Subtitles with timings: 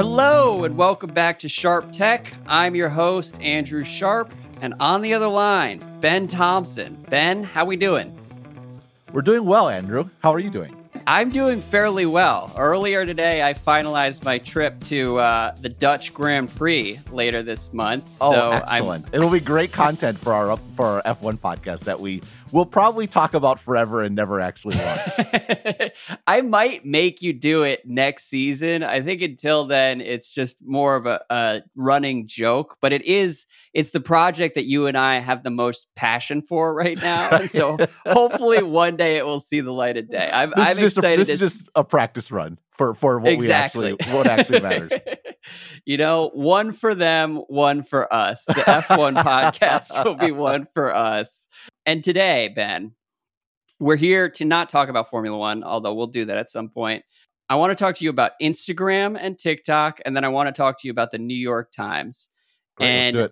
[0.00, 2.32] Hello and welcome back to Sharp Tech.
[2.46, 6.96] I'm your host Andrew Sharp, and on the other line, Ben Thompson.
[7.10, 8.10] Ben, how we doing?
[9.12, 10.08] We're doing well, Andrew.
[10.22, 10.74] How are you doing?
[11.06, 12.50] I'm doing fairly well.
[12.56, 18.16] Earlier today, I finalized my trip to uh, the Dutch Grand Prix later this month.
[18.22, 19.10] Oh, so excellent!
[19.12, 22.22] It'll be great content for our for our F1 podcast that we
[22.52, 25.92] will probably talk about forever and never actually watch.
[26.26, 28.82] I might make you do it next season.
[28.82, 32.76] I think until then, it's just more of a, a running joke.
[32.80, 36.74] But it is it's the project that you and I have the most passion for
[36.74, 37.30] right now.
[37.30, 40.30] And so hopefully one day it will see the light of day.
[40.32, 41.20] I'm, I'm excited.
[41.20, 43.92] A, this is just a practice run for for what exactly.
[43.92, 44.92] we actually what actually matters.
[45.84, 48.44] you know, one for them, one for us.
[48.46, 51.46] The F1 podcast will be one for us.
[51.90, 52.92] And today, Ben,
[53.80, 57.02] we're here to not talk about Formula One, although we'll do that at some point.
[57.48, 60.52] I want to talk to you about Instagram and TikTok, and then I want to
[60.52, 62.28] talk to you about the New York Times.
[62.76, 63.30] Great, and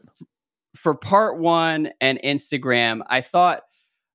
[0.75, 3.63] for part one and Instagram, I thought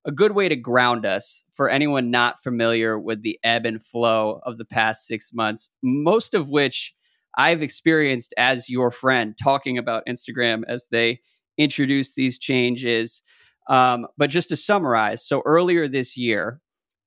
[0.04, 4.42] a good way to ground us for anyone not familiar with the ebb and flow
[4.46, 6.94] of the past six months, most of which
[7.38, 11.22] I've experienced as your friend talking about Instagram as they
[11.58, 13.22] introduce these changes.
[13.68, 16.60] Um, but just to summarize, so earlier this year,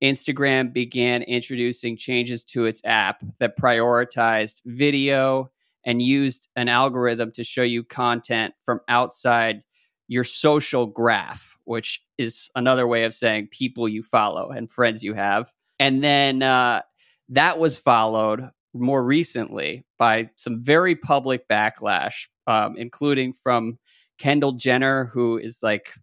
[0.03, 5.49] Instagram began introducing changes to its app that prioritized video
[5.85, 9.63] and used an algorithm to show you content from outside
[10.07, 15.13] your social graph, which is another way of saying people you follow and friends you
[15.13, 15.51] have.
[15.79, 16.81] And then uh,
[17.29, 23.77] that was followed more recently by some very public backlash, um, including from
[24.17, 25.93] Kendall Jenner, who is like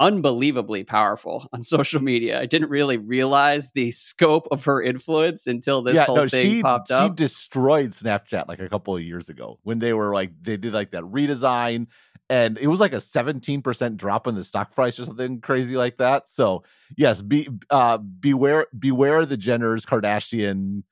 [0.00, 2.40] unbelievably powerful on social media.
[2.40, 6.42] I didn't really realize the scope of her influence until this yeah, whole no, thing
[6.42, 7.12] she, popped up.
[7.12, 10.72] She destroyed Snapchat like a couple of years ago when they were like they did
[10.72, 11.86] like that redesign
[12.28, 15.98] and it was like a 17% drop in the stock price or something crazy like
[15.98, 16.28] that.
[16.28, 16.64] So,
[16.96, 20.82] yes, be uh beware beware the Jenners Kardashian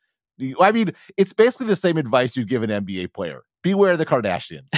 [0.60, 3.42] I mean, it's basically the same advice you'd give an NBA player.
[3.64, 4.68] Beware the Kardashians.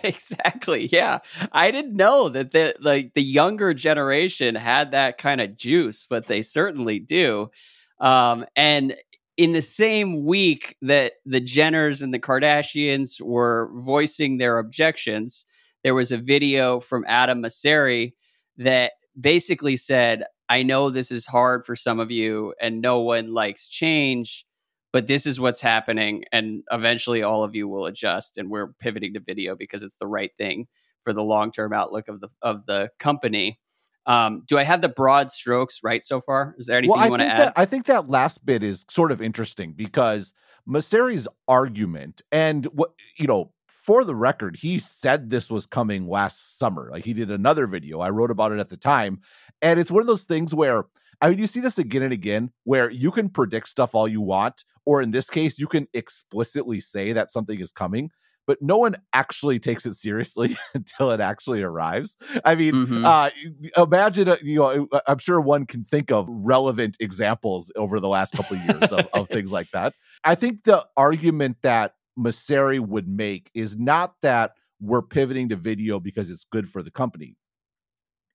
[0.04, 0.88] exactly.
[0.88, 1.20] Yeah.
[1.52, 6.26] I didn't know that the like the younger generation had that kind of juice, but
[6.26, 7.52] they certainly do.
[8.00, 8.96] Um, and
[9.36, 15.44] in the same week that the Jenners and the Kardashians were voicing their objections,
[15.84, 18.14] there was a video from Adam Mosseri
[18.58, 23.32] that basically said, I know this is hard for some of you and no one
[23.32, 24.44] likes change
[24.92, 29.14] but this is what's happening and eventually all of you will adjust and we're pivoting
[29.14, 30.66] to video because it's the right thing
[31.00, 33.58] for the long-term outlook of the of the company
[34.06, 36.54] um, do I have the broad strokes right so far?
[36.58, 37.38] Is there anything well, you want to add?
[37.38, 40.32] That, I think that last bit is sort of interesting because
[40.68, 46.58] Mosseri's argument, and what you know, for the record, he said this was coming last
[46.58, 46.88] summer.
[46.90, 48.00] Like he did another video.
[48.00, 49.20] I wrote about it at the time,
[49.60, 50.86] and it's one of those things where
[51.20, 54.20] I mean, you see this again and again where you can predict stuff all you
[54.20, 58.10] want, or in this case, you can explicitly say that something is coming,
[58.46, 62.16] but no one actually takes it seriously until it actually arrives.
[62.44, 63.04] I mean, mm-hmm.
[63.04, 63.30] uh,
[63.76, 68.32] imagine, uh, you know, I'm sure one can think of relevant examples over the last
[68.34, 69.94] couple of years of, of things like that.
[70.24, 76.00] I think the argument that Mosseri would make is not that we're pivoting to video
[76.00, 77.36] because it's good for the company.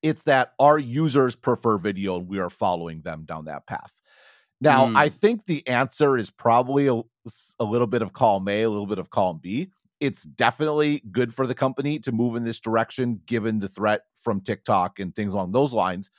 [0.06, 4.00] It's that our users prefer video and we are following them down that path.
[4.62, 4.96] Now, mm.
[4.96, 7.02] I think the answer is probably a,
[7.60, 9.72] a little bit of column A, a little bit of column B.
[10.00, 14.42] It's definitely good for the company to move in this direction, given the threat from
[14.42, 16.12] TikTok and things along those lines.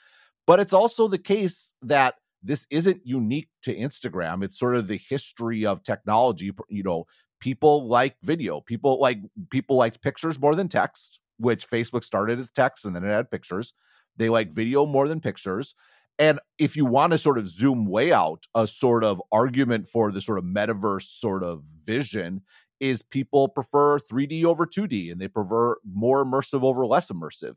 [0.49, 4.43] But it's also the case that this isn't unique to Instagram.
[4.43, 6.51] It's sort of the history of technology.
[6.69, 7.07] You know,
[7.39, 8.61] people like video.
[8.63, 9.19] People like
[9.51, 13.31] people like pictures more than text which Facebook started as text and then it had
[13.31, 13.73] pictures.
[14.17, 15.75] They like video more than pictures.
[16.19, 20.11] And if you want to sort of zoom way out, a sort of argument for
[20.11, 22.43] the sort of metaverse sort of vision
[22.81, 27.55] is people prefer 3D over 2D and they prefer more immersive over less immersive.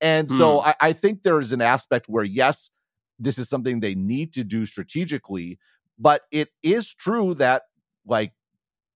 [0.00, 0.38] And mm.
[0.38, 0.68] so hmm.
[0.68, 2.70] I, I think there is an aspect where, yes,
[3.18, 5.58] this is something they need to do strategically,
[5.98, 7.62] but it is true that
[8.06, 8.32] like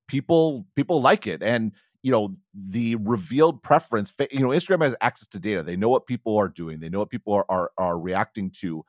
[0.08, 1.72] people people like it and
[2.04, 5.62] you know the revealed preference you know instagram has access to data.
[5.62, 6.78] They know what people are doing.
[6.78, 8.84] They know what people are, are are reacting to.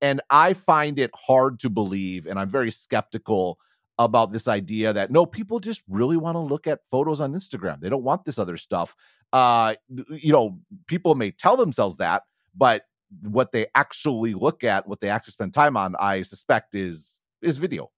[0.00, 3.58] And i find it hard to believe and i'm very skeptical
[3.98, 7.80] about this idea that no people just really want to look at photos on instagram.
[7.80, 8.94] They don't want this other stuff.
[9.32, 9.74] Uh
[10.10, 12.22] you know people may tell themselves that
[12.56, 12.84] but
[13.22, 17.58] what they actually look at what they actually spend time on i suspect is is
[17.58, 17.90] video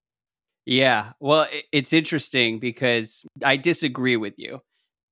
[0.64, 1.12] Yeah.
[1.20, 4.60] Well, it's interesting because I disagree with you.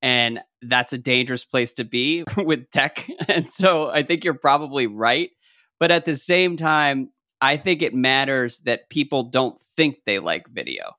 [0.02, 3.08] And that's a dangerous place to be with tech.
[3.28, 5.30] And so I think you're probably right.
[5.78, 7.10] But at the same time,
[7.40, 10.92] I think it matters that people don't think they like video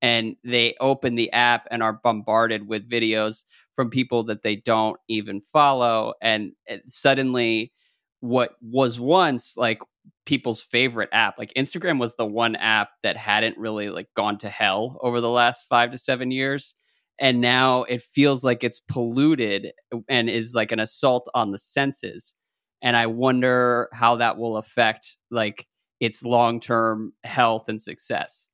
[0.00, 4.98] and they open the app and are bombarded with videos from people that they don't
[5.08, 6.14] even follow.
[6.22, 7.72] And eh, suddenly,
[8.20, 9.82] what was once like
[10.26, 11.38] people's favorite app.
[11.38, 15.30] Like Instagram was the one app that hadn't really like gone to hell over the
[15.30, 16.74] last 5 to 7 years
[17.18, 19.72] and now it feels like it's polluted
[20.08, 22.34] and is like an assault on the senses.
[22.82, 25.66] And I wonder how that will affect like
[26.00, 28.48] its long-term health and success.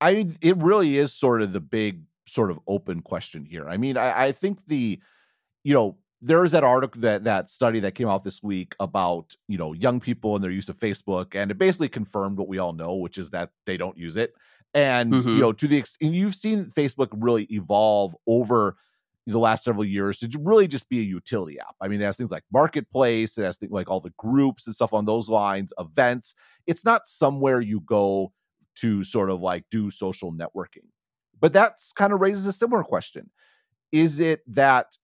[0.00, 3.68] I it really is sort of the big sort of open question here.
[3.68, 4.98] I mean, I, I think the,
[5.62, 9.58] you know, there's that article that that study that came out this week about you
[9.58, 12.72] know young people and their use of Facebook, and it basically confirmed what we all
[12.72, 14.34] know, which is that they don't use it.
[14.74, 15.28] And mm-hmm.
[15.28, 18.76] you know, to the extent you've seen Facebook really evolve over
[19.26, 21.74] the last several years to really just be a utility app.
[21.80, 24.74] I mean, it has things like marketplace, it has things like all the groups and
[24.74, 26.34] stuff on those lines, events.
[26.66, 28.32] It's not somewhere you go
[28.76, 30.88] to sort of like do social networking.
[31.38, 33.30] But that's kind of raises a similar question.
[33.92, 34.96] Is it that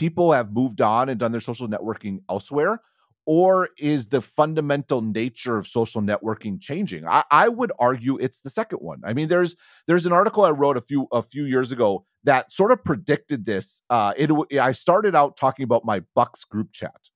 [0.00, 2.80] people have moved on and done their social networking elsewhere?
[3.26, 7.06] Or is the fundamental nature of social networking changing?
[7.06, 9.02] I, I would argue it's the second one.
[9.04, 9.54] I mean, there's
[9.86, 13.44] there's an article I wrote a few a few years ago that sort of predicted
[13.44, 13.82] this.
[13.90, 17.10] Uh, it I started out talking about my Bucks group chat.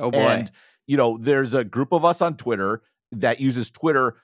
[0.00, 0.18] Oh boy!
[0.18, 0.50] And
[0.88, 4.16] you know, there's a group of us on Twitter that uses Twitter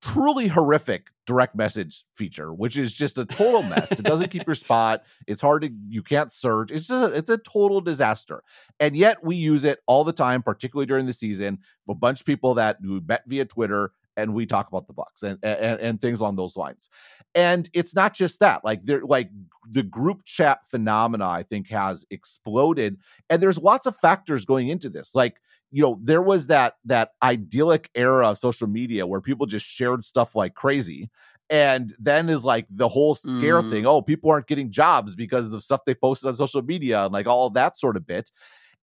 [0.00, 3.92] truly horrific direct message feature, which is just a total mess.
[3.92, 5.04] it doesn't keep your spot.
[5.26, 6.70] It's hard to you can't search.
[6.70, 8.42] It's just a, it's a total disaster.
[8.80, 11.58] And yet we use it all the time, particularly during the season.
[11.88, 15.22] A bunch of people that we met via Twitter and we talk about the Bucks
[15.22, 16.90] and, and and things along those lines.
[17.34, 18.64] And it's not just that.
[18.64, 19.30] Like there like
[19.70, 22.98] the group chat phenomena I think has exploded
[23.30, 25.14] and there's lots of factors going into this.
[25.14, 25.36] Like
[25.72, 30.04] you know there was that that idyllic era of social media where people just shared
[30.04, 31.10] stuff like crazy
[31.50, 33.70] and then is like the whole scare mm.
[33.70, 37.04] thing oh people aren't getting jobs because of the stuff they posted on social media
[37.04, 38.30] and like all that sort of bit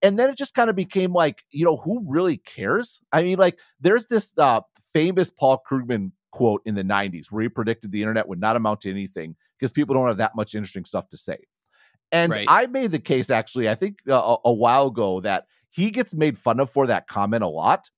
[0.01, 3.38] and then it just kind of became like you know who really cares i mean
[3.38, 4.59] like there's this uh
[4.94, 8.81] famous paul krugman quote in the 90s where he predicted the internet would not amount
[8.81, 11.38] to anything because people don't have that much interesting stuff to say
[12.12, 12.45] and right.
[12.50, 16.13] i made the case actually i think uh, a, a while ago that he gets
[16.13, 17.89] made fun of for that comment a lot,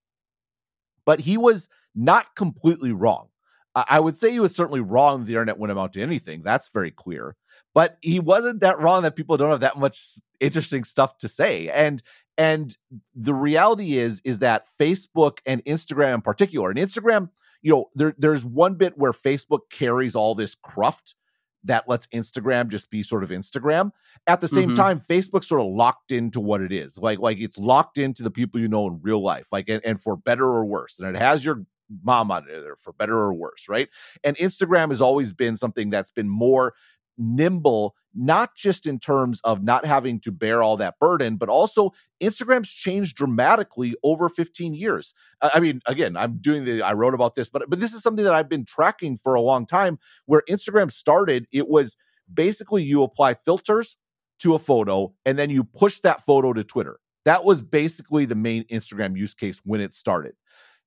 [1.05, 3.27] but he was not completely wrong.
[3.73, 5.23] I would say he was certainly wrong.
[5.23, 6.41] The internet wouldn't amount to anything.
[6.43, 7.37] That's very clear.
[7.73, 11.69] But he wasn't that wrong that people don't have that much interesting stuff to say.
[11.69, 12.03] And
[12.37, 12.75] and
[13.15, 17.29] the reality is is that Facebook and Instagram in particular, and Instagram,
[17.61, 21.15] you know, there, there's one bit where Facebook carries all this cruft
[21.63, 23.91] that lets Instagram just be sort of Instagram.
[24.27, 24.75] At the same mm-hmm.
[24.75, 26.97] time, Facebook's sort of locked into what it is.
[26.97, 29.45] Like like it's locked into the people you know in real life.
[29.51, 30.99] Like and, and for better or worse.
[30.99, 31.65] And it has your
[32.03, 33.89] mom on it for better or worse, right?
[34.23, 36.73] And Instagram has always been something that's been more
[37.17, 41.91] nimble, not just in terms of not having to bear all that burden, but also
[42.21, 45.13] Instagram's changed dramatically over 15 years.
[45.41, 48.25] I mean, again, I'm doing the, I wrote about this, but, but this is something
[48.25, 51.47] that I've been tracking for a long time where Instagram started.
[51.51, 51.97] It was
[52.31, 53.95] basically you apply filters
[54.39, 56.99] to a photo and then you push that photo to Twitter.
[57.25, 60.33] That was basically the main Instagram use case when it started.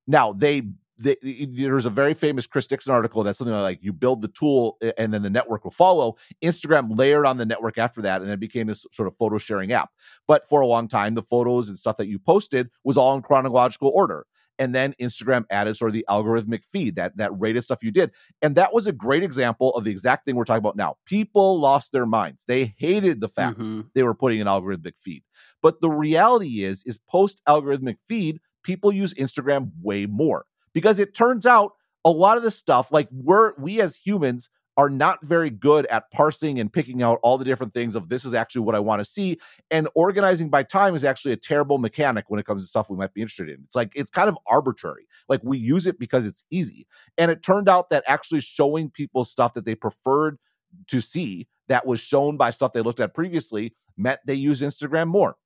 [0.06, 0.62] Now they
[0.98, 1.18] the,
[1.50, 5.12] there's a very famous Chris Dixon article that's something like you build the tool and
[5.12, 6.16] then the network will follow.
[6.42, 9.72] Instagram layered on the network after that, and it became this sort of photo sharing
[9.72, 9.90] app.
[10.28, 13.22] But for a long time, the photos and stuff that you posted was all in
[13.22, 14.26] chronological order.
[14.56, 18.12] And then Instagram added sort of the algorithmic feed, that that rated stuff you did.
[18.40, 20.94] And that was a great example of the exact thing we're talking about now.
[21.06, 22.44] People lost their minds.
[22.46, 23.80] They hated the fact mm-hmm.
[23.94, 25.24] they were putting an algorithmic feed.
[25.60, 31.14] But the reality is, is post algorithmic feed, people use Instagram way more because it
[31.14, 31.72] turns out
[32.04, 36.10] a lot of the stuff, like we're we as humans are not very good at
[36.10, 39.00] parsing and picking out all the different things of this is actually what I want
[39.00, 39.38] to see.
[39.70, 42.96] And organizing by time is actually a terrible mechanic when it comes to stuff we
[42.96, 43.62] might be interested in.
[43.64, 45.06] It's like it's kind of arbitrary.
[45.28, 46.86] Like we use it because it's easy.
[47.16, 50.38] And it turned out that actually showing people stuff that they preferred
[50.88, 55.06] to see that was shown by stuff they looked at previously meant they use Instagram
[55.06, 55.36] more.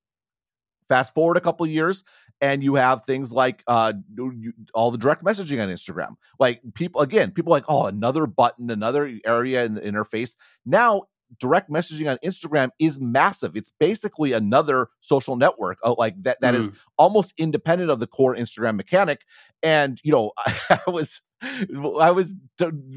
[0.88, 2.02] Fast forward a couple years,
[2.40, 6.16] and you have things like uh, you, all the direct messaging on Instagram.
[6.38, 10.36] Like people, again, people like, oh, another button, another area in the interface.
[10.64, 11.04] Now
[11.38, 13.56] direct messaging on Instagram is massive.
[13.56, 16.58] It's basically another social network uh, like that that mm.
[16.58, 19.22] is almost independent of the core Instagram mechanic.
[19.62, 20.32] And you know,
[20.70, 22.34] I was I was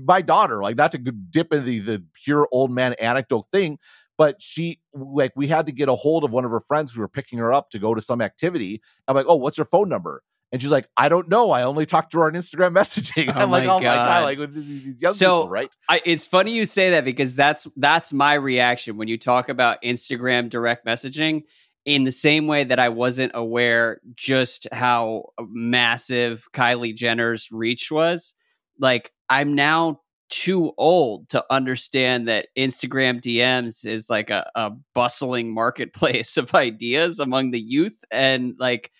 [0.06, 3.78] my daughter, like not to dip into the, the pure old man anecdote thing,
[4.22, 7.02] but she like we had to get a hold of one of her friends who
[7.02, 8.80] were picking her up to go to some activity.
[9.08, 10.22] I'm like, oh, what's her phone number?
[10.52, 11.50] And she's like, I don't know.
[11.50, 13.34] I only talked to her on Instagram messaging.
[13.36, 13.82] Oh I'm like, oh God.
[13.82, 15.76] my God, like these young so, people, right?
[15.90, 19.82] I, it's funny you say that because that's that's my reaction when you talk about
[19.82, 21.42] Instagram direct messaging
[21.86, 27.92] in the same way that I wasn't aware just how uh, massive Kylie Jenner's reach
[27.92, 28.36] was.
[28.78, 30.02] Like, I'm now
[30.32, 37.20] too old to understand that Instagram DMs is like a, a bustling marketplace of ideas
[37.20, 38.00] among the youth.
[38.10, 38.92] And like,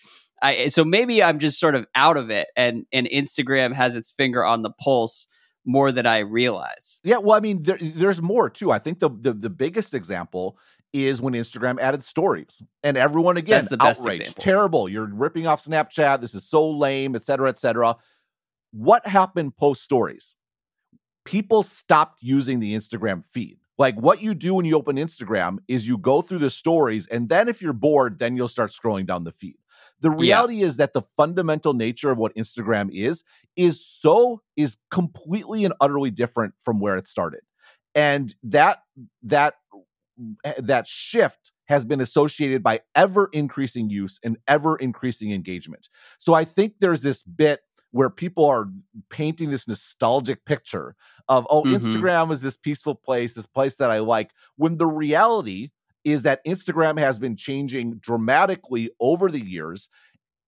[0.42, 3.96] I, eh, so maybe I'm just sort of out of it, and and Instagram has
[3.96, 5.26] its finger on the pulse
[5.64, 7.00] more than I realize.
[7.04, 8.72] Yeah, well, I mean, there, there's more too.
[8.72, 10.58] I think the, the the biggest example
[10.92, 12.50] is when Instagram added stories,
[12.82, 14.88] and everyone again outraged, terrible.
[14.88, 16.20] You're ripping off Snapchat.
[16.20, 17.96] This is so lame, et cetera, et cetera.
[18.72, 20.34] What happened post stories?
[21.24, 23.58] People stopped using the Instagram feed.
[23.78, 27.28] Like what you do when you open Instagram is you go through the stories, and
[27.28, 29.56] then if you're bored, then you'll start scrolling down the feed.
[30.00, 30.66] The reality yeah.
[30.66, 33.24] is that the fundamental nature of what Instagram is
[33.56, 37.40] is so is completely and utterly different from where it started.
[37.94, 38.78] And that
[39.22, 39.54] that
[40.44, 45.88] eh, that shift has been associated by ever increasing use and ever increasing engagement.
[46.18, 47.60] So I think there's this bit
[47.92, 48.68] where people are
[49.10, 50.96] painting this nostalgic picture
[51.28, 51.76] of oh mm-hmm.
[51.76, 55.70] Instagram is this peaceful place, this place that I like when the reality
[56.04, 59.88] is that Instagram has been changing dramatically over the years.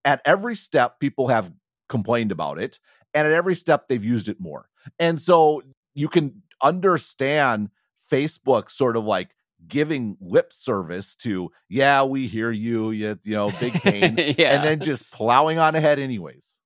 [0.04, 1.52] At every step, people have
[1.88, 2.78] complained about it,
[3.14, 4.68] and at every step, they've used it more.
[4.98, 5.62] And so
[5.94, 7.70] you can understand
[8.10, 9.30] Facebook sort of like
[9.66, 14.56] giving lip service to, yeah, we hear you, you, you know, big pain, yeah.
[14.56, 16.60] and then just plowing on ahead, anyways.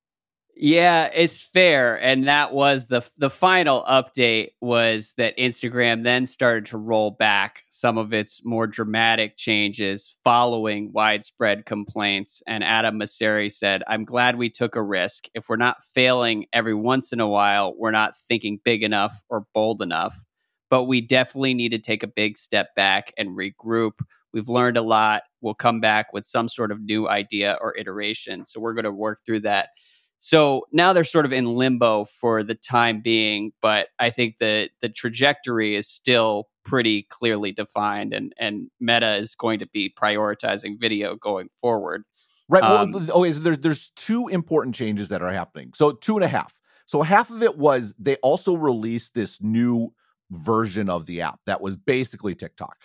[0.60, 6.66] Yeah, it's fair, and that was the the final update was that Instagram then started
[6.66, 12.42] to roll back some of its more dramatic changes following widespread complaints.
[12.48, 15.26] And Adam Mosseri said, "I'm glad we took a risk.
[15.32, 19.44] If we're not failing every once in a while, we're not thinking big enough or
[19.54, 20.24] bold enough.
[20.70, 23.92] But we definitely need to take a big step back and regroup."
[24.32, 25.22] We've learned a lot.
[25.40, 28.44] We'll come back with some sort of new idea or iteration.
[28.44, 29.70] So we're going to work through that
[30.18, 34.68] so now they're sort of in limbo for the time being, but I think the
[34.80, 40.80] the trajectory is still pretty clearly defined, and and Meta is going to be prioritizing
[40.80, 42.02] video going forward.
[42.48, 42.62] Right.
[42.62, 43.32] Um, well, okay.
[43.32, 45.72] So there's there's two important changes that are happening.
[45.74, 46.58] So two and a half.
[46.86, 49.92] So half of it was they also released this new
[50.30, 52.76] version of the app that was basically TikTok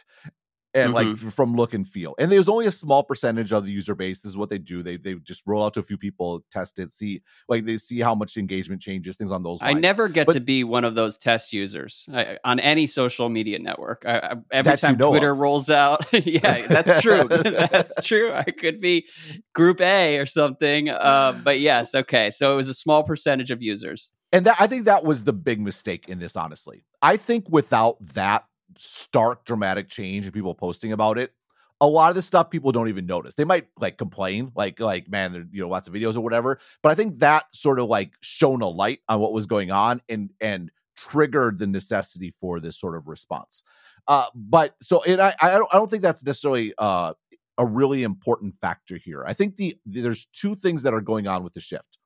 [0.74, 1.26] and mm-hmm.
[1.26, 2.16] like from look and feel.
[2.18, 4.22] And there's only a small percentage of the user base.
[4.22, 4.82] This is what they do.
[4.82, 8.00] They they just roll out to a few people, test it, see like they see
[8.00, 9.62] how much engagement changes, things on those.
[9.62, 9.78] Lines.
[9.78, 13.30] I never get but, to be one of those test users I, on any social
[13.30, 14.04] media network.
[14.06, 15.40] I, I, every time you know Twitter of.
[15.40, 17.24] rolls out, yeah, that's true.
[17.28, 18.32] that's true.
[18.34, 19.08] I could be
[19.54, 20.90] Group A or something.
[20.90, 22.32] Uh, but yes, okay.
[22.32, 24.10] So it was a small percentage of users.
[24.32, 26.86] And that, I think that was the big mistake in this, honestly.
[27.04, 28.46] I think without that
[28.78, 31.34] stark dramatic change and people posting about it
[31.82, 33.36] a lot of the stuff people don't even notice.
[33.36, 36.60] They might like complain like like man there you know lots of videos or whatever
[36.82, 40.02] but i think that sort of like shone a light on what was going on
[40.08, 43.64] and and triggered the necessity for this sort of response.
[44.08, 47.14] Uh but so and i i don't, I don't think that's necessarily uh
[47.60, 49.24] a really important factor here.
[49.28, 52.00] I think the, the there's two things that are going on with the shift.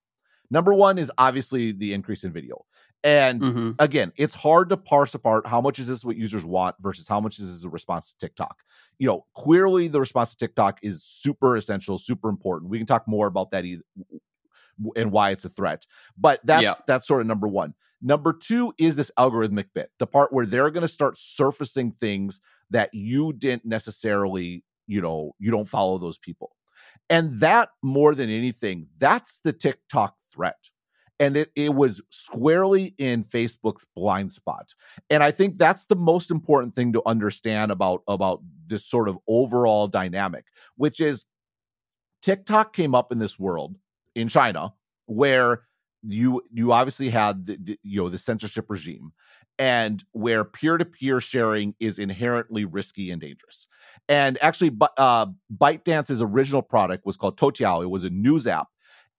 [0.50, 2.66] Number one is obviously the increase in video
[3.04, 3.72] and mm-hmm.
[3.80, 7.20] again, it's hard to parse apart how much is this what users want versus how
[7.20, 8.64] much is this a response to TikTok.
[8.98, 12.72] You know, clearly the response to TikTok is super essential, super important.
[12.72, 13.66] We can talk more about that
[14.96, 15.86] and why it's a threat.
[16.18, 16.74] But that's yeah.
[16.88, 17.74] that's sort of number 1.
[18.02, 22.40] Number 2 is this algorithmic bit, the part where they're going to start surfacing things
[22.70, 26.56] that you didn't necessarily, you know, you don't follow those people.
[27.10, 30.70] And that more than anything, that's the TikTok threat
[31.20, 34.74] and it, it was squarely in facebook's blind spot
[35.10, 39.18] and i think that's the most important thing to understand about about this sort of
[39.28, 40.46] overall dynamic
[40.76, 41.26] which is
[42.22, 43.76] tiktok came up in this world
[44.16, 44.74] in china
[45.06, 45.64] where
[46.04, 49.12] you you obviously had the, the, you know the censorship regime
[49.60, 53.68] and where peer-to-peer sharing is inherently risky and dangerous
[54.10, 57.84] and actually uh, ByteDance's original product was called Toutiao.
[57.84, 58.68] It was a news app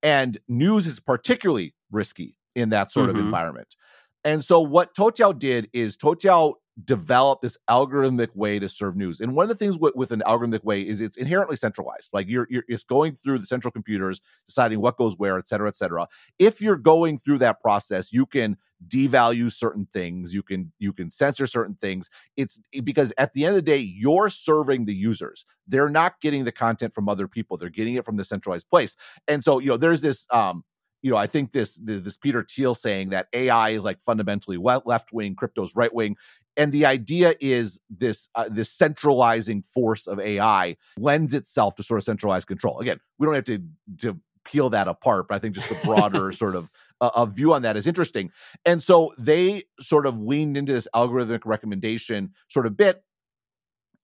[0.03, 3.19] and news is particularly risky in that sort mm-hmm.
[3.19, 3.75] of environment.
[4.23, 6.55] And so what Toutiao did is Toutiao
[6.85, 9.19] develop this algorithmic way to serve news.
[9.19, 12.09] And one of the things with, with an algorithmic way is it's inherently centralized.
[12.13, 15.67] Like you're, you're it's going through the central computers, deciding what goes where, et cetera,
[15.67, 16.07] et cetera.
[16.37, 18.57] If you're going through that process, you can
[18.87, 23.49] devalue certain things you can you can censor certain things it's because at the end
[23.49, 27.57] of the day you're serving the users they're not getting the content from other people
[27.57, 28.95] they're getting it from the centralized place
[29.27, 30.63] and so you know there's this um
[31.01, 35.13] you know, I think this this Peter Thiel saying that AI is like fundamentally left
[35.13, 36.17] wing, crypto's right wing,
[36.57, 41.99] and the idea is this uh, this centralizing force of AI lends itself to sort
[41.99, 42.79] of centralized control.
[42.79, 43.63] Again, we don't have to
[43.99, 46.69] to peel that apart, but I think just the broader sort of
[47.01, 48.31] uh, a view on that is interesting.
[48.65, 53.03] And so they sort of leaned into this algorithmic recommendation sort of bit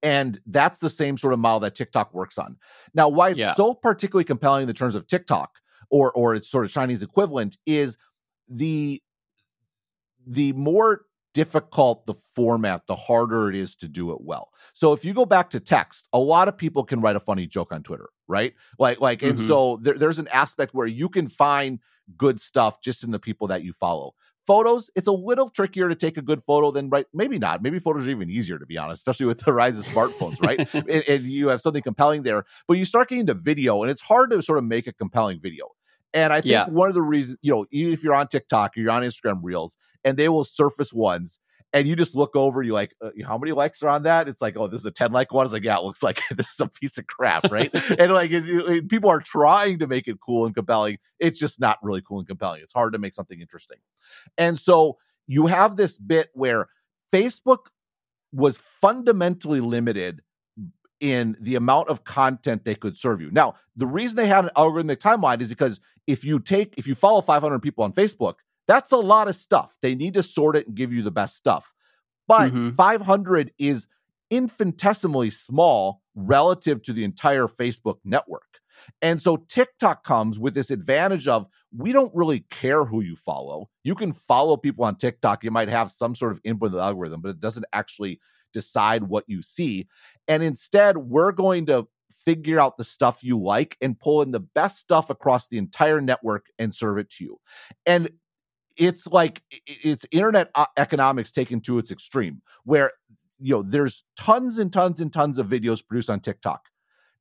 [0.06, 2.58] and that's the same sort of model that TikTok works on.
[2.94, 3.56] Now, why it's yeah.
[3.56, 5.58] so particularly compelling in the terms of TikTok
[5.90, 7.98] or or its sort of Chinese equivalent is
[8.48, 9.02] the
[10.28, 11.05] the more
[11.36, 14.52] difficult the format, the harder it is to do it well.
[14.74, 17.46] So if you go back to text, a lot of people can write a funny
[17.46, 18.54] joke on Twitter, right?
[18.80, 19.38] Like like mm-hmm.
[19.38, 21.80] and so there, there's an aspect where you can find
[22.18, 24.14] good stuff just in the people that you follow.
[24.48, 27.06] Photos, it's a little trickier to take a good photo than right.
[27.14, 27.62] Maybe not.
[27.62, 30.66] Maybe photos are even easier to be honest, especially with the rise of smartphones, right?
[30.74, 32.46] and, and you have something compelling there.
[32.66, 35.42] But you start getting to video, and it's hard to sort of make a compelling
[35.42, 35.66] video.
[36.14, 36.70] And I think yeah.
[36.70, 39.40] one of the reasons, you know, even if you're on TikTok or you're on Instagram
[39.42, 41.40] Reels, and they will surface ones,
[41.76, 44.30] and you just look over, you like, uh, how many likes are on that?
[44.30, 45.46] It's like, oh, this is a 10 like one.
[45.46, 47.70] It's like, yeah, it looks like this is a piece of crap, right?
[48.00, 51.00] and like, it, it, people are trying to make it cool and compelling.
[51.20, 52.62] It's just not really cool and compelling.
[52.62, 53.80] It's hard to make something interesting.
[54.38, 54.98] And so
[55.28, 56.70] you have this bit where
[57.14, 57.68] Facebook
[58.32, 60.22] was fundamentally limited
[61.00, 63.30] in the amount of content they could serve you.
[63.32, 66.96] Now, the reason they had an algorithmic timeline is because if you take if you
[66.96, 68.36] follow 500 people on Facebook,
[68.68, 69.76] that's a lot of stuff.
[69.82, 71.74] They need to sort it and give you the best stuff.
[72.28, 72.72] But mm-hmm.
[72.72, 73.88] 500 is
[74.30, 78.42] infinitesimally small relative to the entire Facebook network.
[79.02, 83.70] And so TikTok comes with this advantage of we don't really care who you follow.
[83.84, 85.44] You can follow people on TikTok.
[85.44, 88.20] You might have some sort of input in the algorithm, but it doesn't actually
[88.56, 89.88] decide what you see.
[90.28, 91.88] And instead, we're going to
[92.26, 96.02] figure out the stuff you like and pull in the best stuff across the entire
[96.02, 97.40] network and serve it to you.
[97.86, 98.10] And
[98.78, 102.92] it's like it's internet uh, economics taken to its extreme where
[103.40, 106.62] you know there's tons and tons and tons of videos produced on TikTok.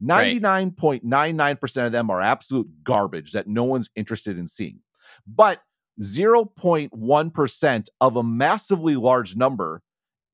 [0.02, 4.80] 99.99% of them are absolute garbage that no one's interested in seeing.
[5.26, 5.60] But
[6.00, 9.82] 0.1% of a massively large number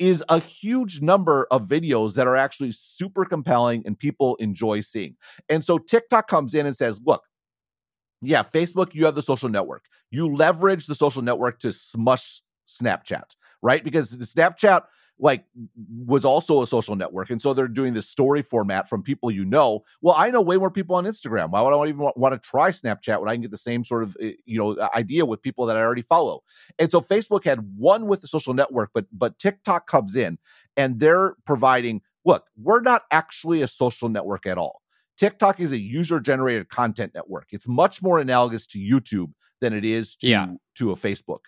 [0.01, 5.15] is a huge number of videos that are actually super compelling and people enjoy seeing.
[5.49, 7.23] And so TikTok comes in and says, look,
[8.23, 9.85] yeah, Facebook, you have the social network.
[10.11, 13.85] You leverage the social network to smush Snapchat, right?
[13.85, 14.83] Because Snapchat
[15.21, 15.45] like
[16.05, 19.45] was also a social network and so they're doing this story format from people you
[19.45, 22.33] know well i know way more people on instagram why would i even want, want
[22.33, 25.25] to try snapchat when i can get the same sort of eh, you know idea
[25.25, 26.43] with people that i already follow
[26.79, 30.39] and so facebook had one with the social network but but tiktok comes in
[30.77, 34.81] and they're providing look we're not actually a social network at all
[35.17, 37.49] TikTok is a user generated content network.
[37.51, 40.47] It's much more analogous to YouTube than it is to, yeah.
[40.77, 41.41] to a Facebook.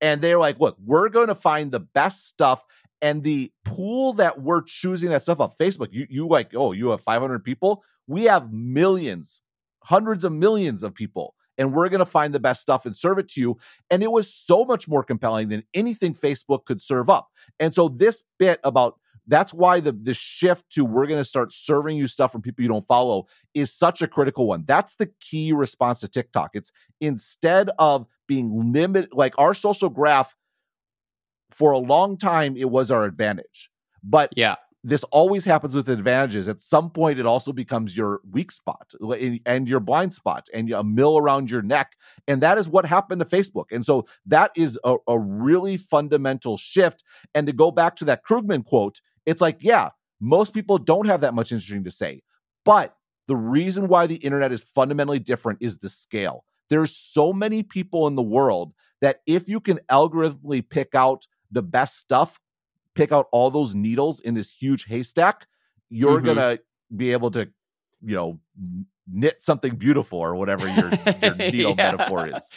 [0.00, 2.64] And they're like, look, we're going to find the best stuff.
[3.00, 6.88] And the pool that we're choosing that stuff on Facebook, you, you like, oh, you
[6.88, 7.84] have 500 people.
[8.06, 9.42] We have millions,
[9.84, 11.34] hundreds of millions of people.
[11.58, 13.58] And we're going to find the best stuff and serve it to you.
[13.90, 17.28] And it was so much more compelling than anything Facebook could serve up.
[17.58, 21.52] And so, this bit about that's why the the shift to we're going to start
[21.52, 24.64] serving you stuff from people you don't follow is such a critical one.
[24.66, 26.50] That's the key response to TikTok.
[26.54, 30.34] It's instead of being limited like our social graph
[31.58, 33.70] for a long time it was our advantage.
[34.02, 36.46] But yeah, this always happens with advantages.
[36.46, 38.94] At some point, it also becomes your weak spot
[39.44, 41.96] and your blind spot and a mill around your neck.
[42.28, 43.66] And that is what happened to Facebook.
[43.72, 47.02] And so that is a, a really fundamental shift.
[47.34, 49.90] And to go back to that Krugman quote, it's like, yeah,
[50.20, 52.22] most people don't have that much interesting to say.
[52.64, 52.94] But
[53.26, 56.44] the reason why the internet is fundamentally different is the scale.
[56.70, 61.62] There's so many people in the world that if you can algorithmically pick out the
[61.62, 62.40] best stuff,
[62.94, 65.46] pick out all those needles in this huge haystack,
[65.88, 66.26] you're mm-hmm.
[66.26, 66.58] gonna
[66.96, 67.48] be able to,
[68.02, 68.38] you know,
[69.10, 70.90] knit something beautiful or whatever your,
[71.22, 71.92] your needle yeah.
[71.92, 72.52] metaphor is.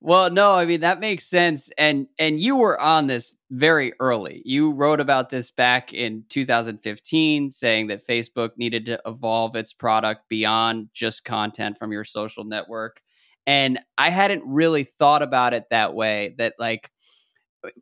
[0.00, 4.42] Well, no, I mean that makes sense and and you were on this very early.
[4.44, 10.28] You wrote about this back in 2015 saying that Facebook needed to evolve its product
[10.28, 13.00] beyond just content from your social network.
[13.46, 16.90] And I hadn't really thought about it that way that like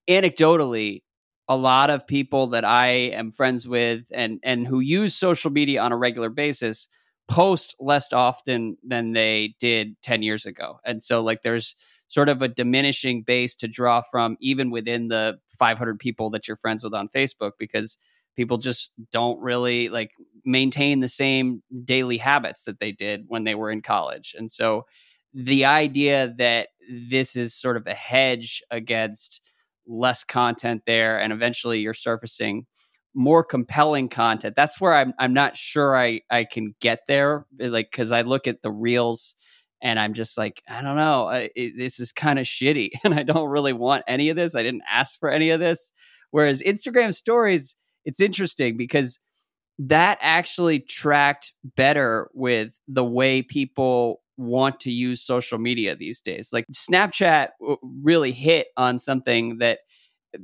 [0.08, 1.02] anecdotally
[1.48, 5.82] a lot of people that I am friends with and and who use social media
[5.82, 6.88] on a regular basis
[7.28, 10.78] post less often than they did 10 years ago.
[10.84, 11.76] And so like there's
[12.08, 16.56] sort of a diminishing base to draw from even within the 500 people that you're
[16.56, 17.96] friends with on Facebook because
[18.36, 20.10] people just don't really like
[20.44, 24.34] maintain the same daily habits that they did when they were in college.
[24.36, 24.84] And so
[25.32, 29.40] the idea that this is sort of a hedge against
[29.86, 32.66] less content there and eventually you're surfacing
[33.14, 34.54] more compelling content.
[34.56, 38.22] That's where i'm i'm not sure i i can get there eh, like cuz i
[38.22, 39.34] look at the reels
[39.82, 43.14] and i'm just like i don't know I, it, this is kind of shitty and
[43.14, 45.92] i don't really want any of this i didn't ask for any of this.
[46.30, 49.18] Whereas instagram stories it's interesting because
[49.78, 56.50] that actually tracked better with the way people want to use social media these days.
[56.52, 57.48] Like Snapchat
[57.82, 59.80] really hit on something that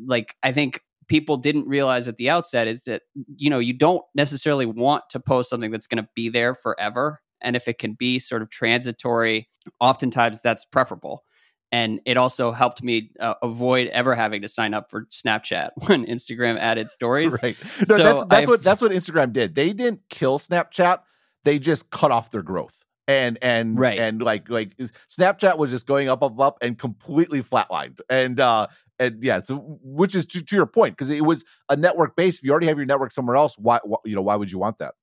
[0.06, 3.02] like I think people didn't realize at the outset is that
[3.36, 7.20] you know, you don't necessarily want to post something that's going to be there forever
[7.40, 9.48] and if it can be sort of transitory,
[9.80, 11.24] oftentimes that's preferable.
[11.70, 16.06] And it also helped me uh, avoid ever having to sign up for Snapchat when
[16.06, 17.38] Instagram added stories.
[17.42, 17.56] Right.
[17.88, 19.54] No, so that's, that's what that's what Instagram did.
[19.54, 21.00] They didn't kill Snapchat.
[21.44, 23.98] They just cut off their growth and and right.
[23.98, 24.76] and like like
[25.08, 28.68] Snapchat was just going up up up and completely flatlined and uh
[28.98, 32.36] and yeah so which is to, to your point because it was a network base
[32.36, 34.58] if you already have your network somewhere else why, why you know why would you
[34.58, 34.94] want that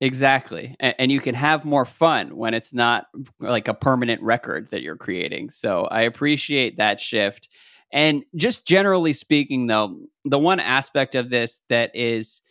[0.00, 3.06] exactly and, and, you can have more fun when it's not
[3.40, 7.48] like a permanent record that you're creating so i appreciate that shift
[7.92, 12.42] and just generally speaking though the one aspect of this that is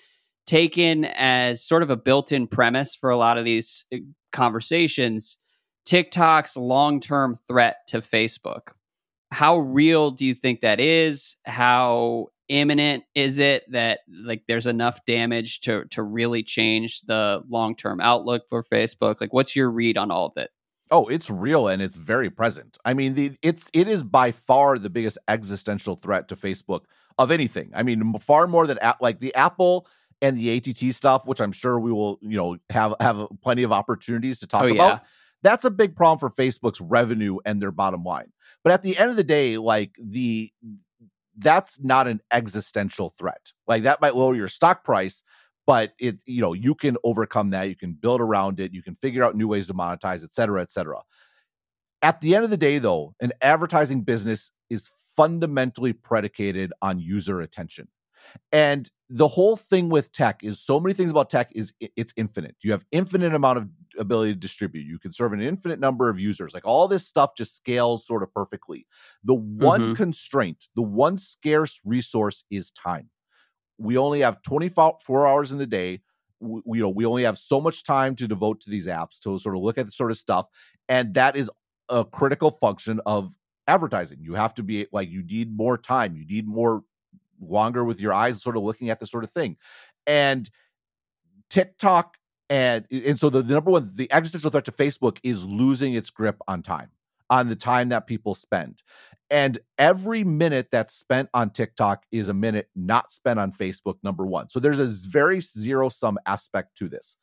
[0.49, 3.97] taken as sort of a built-in premise for a lot of these uh,
[4.31, 5.37] conversations
[5.85, 8.73] TikTok's long-term threat to Facebook.
[9.31, 11.35] How real do you think that is?
[11.45, 18.01] How imminent is it that like there's enough damage to to really change the long-term
[18.01, 19.21] outlook for Facebook?
[19.21, 20.49] Like what's your read on all of it?
[20.91, 22.77] Oh, it's real and it's very present.
[22.85, 26.81] I mean, the it's it is by far the biggest existential threat to Facebook
[27.19, 27.71] of anything.
[27.75, 29.87] I mean, far more than like the Apple
[30.21, 33.71] and the ATT stuff, which I'm sure we will, you know, have have plenty of
[33.71, 34.77] opportunities to talk oh, about.
[34.77, 34.99] Yeah.
[35.41, 38.31] That's a big problem for Facebook's revenue and their bottom line.
[38.63, 40.51] But at the end of the day, like the
[41.37, 43.53] that's not an existential threat.
[43.65, 45.23] Like that might lower your stock price,
[45.65, 47.69] but it you know you can overcome that.
[47.69, 48.73] You can build around it.
[48.73, 51.01] You can figure out new ways to monetize, et cetera, et cetera.
[52.01, 57.41] At the end of the day, though, an advertising business is fundamentally predicated on user
[57.41, 57.87] attention.
[58.51, 62.55] And the whole thing with tech is so many things about tech is it's infinite.
[62.63, 64.85] You have infinite amount of ability to distribute.
[64.85, 66.53] You can serve an infinite number of users.
[66.53, 68.85] Like all this stuff just scales sort of perfectly.
[69.23, 69.93] The one mm-hmm.
[69.93, 73.09] constraint, the one scarce resource is time.
[73.79, 76.01] We only have 24 hours in the day.
[76.39, 79.37] We, you know, we only have so much time to devote to these apps to
[79.39, 80.45] sort of look at the sort of stuff.
[80.87, 81.49] And that is
[81.89, 83.33] a critical function of
[83.67, 84.19] advertising.
[84.21, 86.15] You have to be like, you need more time.
[86.15, 86.83] You need more
[87.41, 89.57] longer with your eyes sort of looking at the sort of thing.
[90.07, 90.49] And
[91.49, 92.17] TikTok
[92.49, 96.09] and and so the, the number one the existential threat to Facebook is losing its
[96.09, 96.89] grip on time,
[97.29, 98.81] on the time that people spend.
[99.31, 104.25] And every minute that's spent on TikTok is a minute not spent on Facebook, number
[104.25, 104.49] one.
[104.49, 107.15] So there's a very zero sum aspect to this.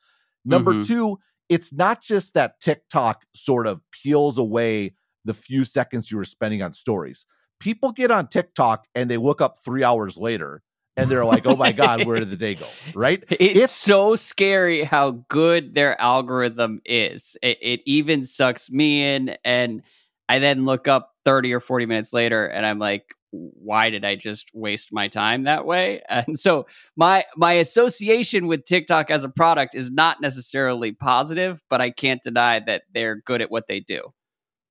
[0.45, 0.87] Number mm-hmm.
[0.87, 6.25] two, it's not just that TikTok sort of peels away the few seconds you were
[6.25, 7.27] spending on stories
[7.61, 10.63] people get on TikTok and they look up three hours later
[10.97, 12.67] and they're like, oh my God, where did the day go?
[12.95, 13.23] Right?
[13.29, 17.37] It's so scary how good their algorithm is.
[17.43, 19.37] It, it, even sucks me in.
[19.45, 19.83] And
[20.29, 24.15] I then look up 30 or 40 minutes later and I'm like, why did I
[24.15, 26.01] just waste my time that way?
[26.09, 26.67] And so
[26.97, 32.23] my my association with TikTok as a product is not necessarily positive, but I can't
[32.23, 34.13] deny that they're good at what they do.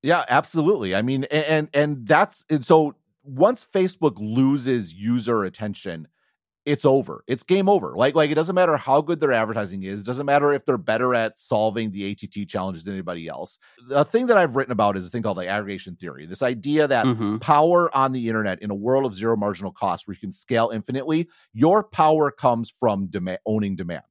[0.06, 0.94] Yeah, absolutely.
[0.94, 6.08] I mean, and and that's and so once Facebook loses user attention,
[6.64, 7.24] it's over.
[7.26, 7.96] It's game over.
[7.96, 10.02] Like like it doesn't matter how good their advertising is.
[10.02, 13.58] It doesn't matter if they're better at solving the ATT challenges than anybody else.
[13.90, 16.28] The thing that I've written about is a thing called the aggregation theory.
[16.28, 17.38] This idea that mm-hmm.
[17.38, 20.70] power on the internet in a world of zero marginal cost where you can scale
[20.72, 24.04] infinitely, your power comes from demand, owning demand.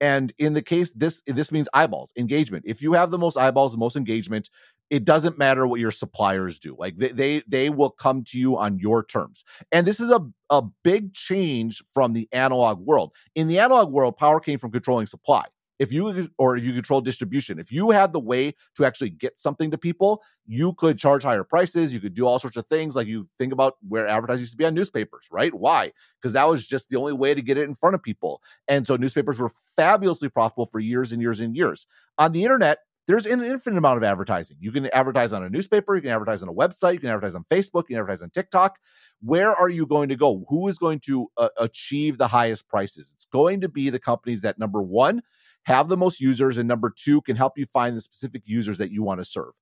[0.00, 2.64] And in the case this this means eyeballs, engagement.
[2.66, 4.50] If you have the most eyeballs, the most engagement,
[4.90, 6.76] it doesn't matter what your suppliers do.
[6.78, 9.44] Like they they, they will come to you on your terms.
[9.72, 10.20] And this is a,
[10.50, 13.12] a big change from the analog world.
[13.34, 15.44] In the analog world, power came from controlling supply.
[15.78, 19.70] if you or you control distribution if you had the way to actually get something
[19.70, 23.06] to people you could charge higher prices you could do all sorts of things like
[23.06, 26.66] you think about where advertising used to be on newspapers right why because that was
[26.66, 29.50] just the only way to get it in front of people and so newspapers were
[29.76, 31.86] fabulously profitable for years and years and years
[32.18, 34.56] on the internet there's an infinite amount of advertising.
[34.60, 37.34] You can advertise on a newspaper, you can advertise on a website, you can advertise
[37.34, 38.78] on Facebook, you can advertise on TikTok.
[39.20, 40.44] Where are you going to go?
[40.48, 43.10] Who is going to uh, achieve the highest prices?
[43.12, 45.22] It's going to be the companies that number one
[45.64, 48.90] have the most users, and number two, can help you find the specific users that
[48.90, 49.52] you want to serve.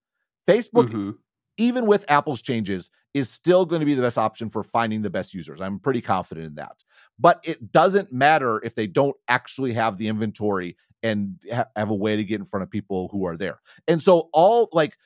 [0.49, 1.11] Facebook, mm-hmm.
[1.59, 5.11] even with Apple's changes, is still going to be the best option for finding the
[5.11, 5.61] best users.
[5.61, 6.83] I'm pretty confident in that.
[7.19, 11.95] But it doesn't matter if they don't actually have the inventory and ha- have a
[11.95, 13.61] way to get in front of people who are there.
[13.89, 14.97] And so, all like,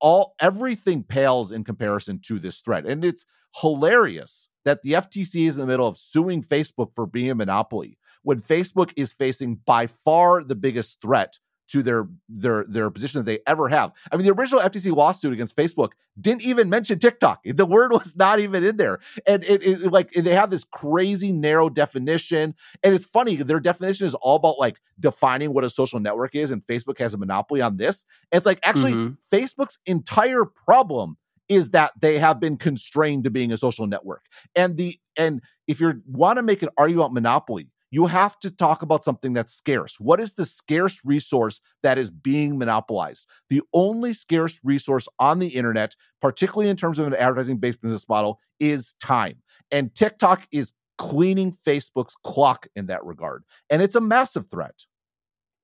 [0.00, 2.86] all everything pales in comparison to this threat.
[2.86, 3.24] And it's
[3.60, 7.98] hilarious that the FTC is in the middle of suing Facebook for being a monopoly
[8.22, 13.24] when Facebook is facing by far the biggest threat to their their their position that
[13.24, 13.92] they ever have.
[14.10, 17.42] I mean, the original FTC lawsuit against Facebook didn't even mention TikTok.
[17.56, 21.32] The word was not even in there, and it, it like they have this crazy
[21.32, 22.54] narrow definition.
[22.82, 26.50] And it's funny, their definition is all about like defining what a social network is,
[26.50, 28.04] and Facebook has a monopoly on this.
[28.30, 29.34] And it's like actually mm-hmm.
[29.34, 31.16] Facebook's entire problem
[31.48, 35.80] is that they have been constrained to being a social network, and the and if
[35.80, 39.54] you want to make an argument about monopoly you have to talk about something that's
[39.54, 39.98] scarce.
[39.98, 43.26] What is the scarce resource that is being monopolized?
[43.48, 48.06] The only scarce resource on the internet, particularly in terms of an advertising based business
[48.06, 49.36] model, is time.
[49.70, 53.44] And TikTok is cleaning Facebook's clock in that regard.
[53.70, 54.84] And it's a massive threat.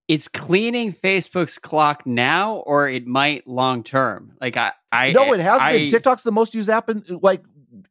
[0.08, 4.38] It's cleaning Facebook's clock now, or it might long term.
[4.40, 5.90] Like I, I no, it has I, been.
[5.90, 7.44] TikTok's the most used app in like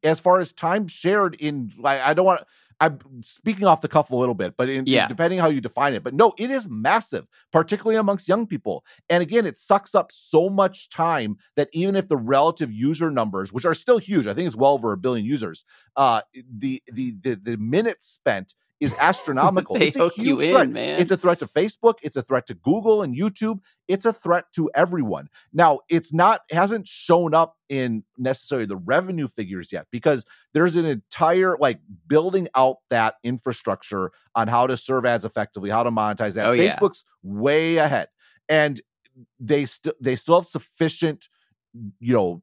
[0.04, 1.72] as far as time shared in.
[1.84, 2.42] I, I don't want
[2.82, 5.08] I'm speaking off the cuff a little bit, but in, yeah.
[5.08, 6.04] depending how you define it.
[6.04, 8.84] But no, it is massive, particularly amongst young people.
[9.08, 13.54] And again, it sucks up so much time that even if the relative user numbers,
[13.54, 15.64] which are still huge, I think it's well over a billion users,
[15.96, 19.78] uh, the the the, the minutes spent is astronomical.
[19.82, 20.66] it's a huge threat.
[20.66, 21.00] In, man.
[21.00, 21.96] It's a threat to Facebook.
[22.02, 23.60] It's a threat to Google and YouTube.
[23.88, 25.30] It's a threat to everyone.
[25.54, 30.86] Now, it's not hasn't shown up in necessarily the revenue figures yet because there's an
[30.86, 36.34] entire like building out that infrastructure on how to serve ads effectively, how to monetize
[36.34, 36.48] that.
[36.48, 37.32] Oh, Facebook's yeah.
[37.32, 38.08] way ahead,
[38.50, 38.82] and
[39.40, 41.30] they still they still have sufficient
[42.00, 42.42] you know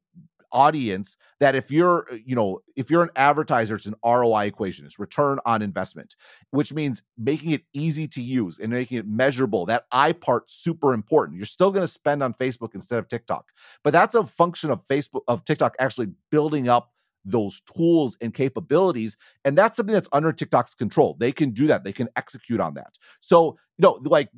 [0.51, 4.85] audience that if you're uh, you know if you're an advertiser it's an roi equation
[4.85, 6.15] it's return on investment
[6.51, 9.65] which means making it easy to use and making it measurable.
[9.65, 11.37] That i part super important.
[11.37, 13.45] You're still going to spend on facebook instead of tiktok
[13.83, 16.91] but that's a function of facebook of tiktok actually building up
[17.25, 21.15] those tools and capabilities and that's something that's under tiktok's control.
[21.19, 21.83] They can do that.
[21.83, 22.97] They can execute on that.
[23.19, 24.29] So you know like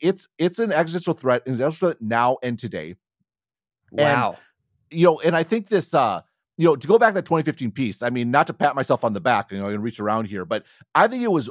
[0.00, 2.96] it's it's an existential threat an existential threat now and today.
[3.92, 4.30] Wow.
[4.30, 4.38] and
[4.90, 6.22] you know, and I think this, uh,
[6.56, 9.04] you know, to go back to that 2015 piece, I mean, not to pat myself
[9.04, 11.50] on the back, you know, can reach around here, but I think it was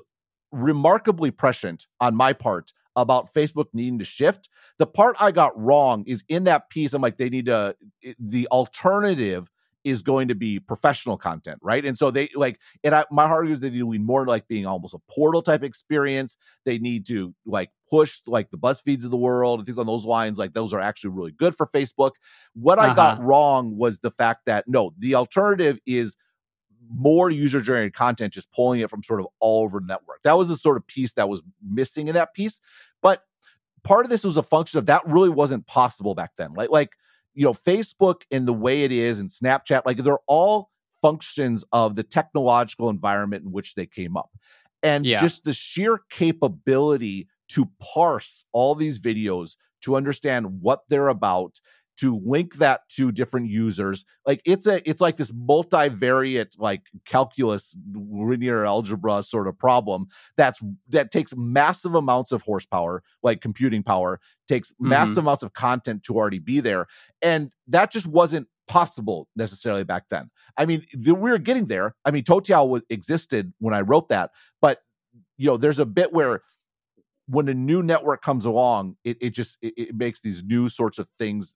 [0.51, 4.49] remarkably prescient on my part about Facebook needing to shift.
[4.79, 7.75] The part I got wrong is in that piece, I'm like, they need to,
[8.19, 9.51] the alternative
[9.85, 11.85] is going to be professional content, right?
[11.85, 14.47] And so they like, and I, my heart is they need to be more like
[14.47, 16.37] being almost a portal type experience.
[16.65, 20.03] They need to like push like the BuzzFeeds of the world and things on those
[20.03, 20.39] lines.
[20.39, 22.13] Like those are actually really good for Facebook.
[22.53, 22.91] What uh-huh.
[22.91, 23.23] I got uh-huh.
[23.23, 26.17] wrong was the fact that no, the alternative is
[26.89, 30.23] more user generated content, just pulling it from sort of all over the network.
[30.23, 32.59] That was the sort of piece that was missing in that piece.
[33.03, 33.21] But
[33.83, 36.53] part of this was a function of that really wasn't possible back then.
[36.55, 36.89] Like, like
[37.35, 40.69] you know, Facebook and the way it is and Snapchat, like they're all
[41.01, 44.31] functions of the technological environment in which they came up.
[44.81, 45.19] And yeah.
[45.21, 51.59] just the sheer capability to parse all these videos to understand what they're about
[51.97, 54.05] to link that to different users.
[54.25, 60.59] Like it's a it's like this multivariate like calculus linear algebra sort of problem that's
[60.89, 64.89] that takes massive amounts of horsepower like computing power takes mm-hmm.
[64.89, 66.87] massive amounts of content to already be there.
[67.21, 70.29] And that just wasn't possible necessarily back then.
[70.57, 71.95] I mean we were getting there.
[72.03, 74.31] I mean toutiao existed when i wrote that
[74.61, 74.79] but
[75.37, 76.41] you know there's a bit where
[77.27, 80.99] when a new network comes along, it, it just it, it makes these new sorts
[80.99, 81.53] of things.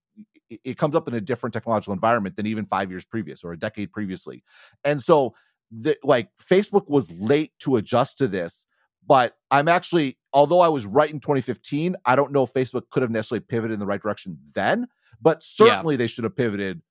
[0.50, 3.52] It, it, comes up in a different technological environment than even five years previous or
[3.52, 4.44] a decade previously,
[4.84, 5.34] and so
[5.72, 8.66] the, like Facebook was late to adjust to this.
[9.08, 13.02] But I'm actually, although I was right in 2015, I don't know if Facebook could
[13.02, 14.88] have necessarily pivoted in the right direction then.
[15.22, 16.00] But certainly, yeah.
[16.00, 16.82] they should have pivoted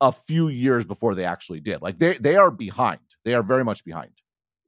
[0.00, 1.82] a few years before they actually did.
[1.82, 3.00] Like they they are behind.
[3.24, 4.12] They are very much behind.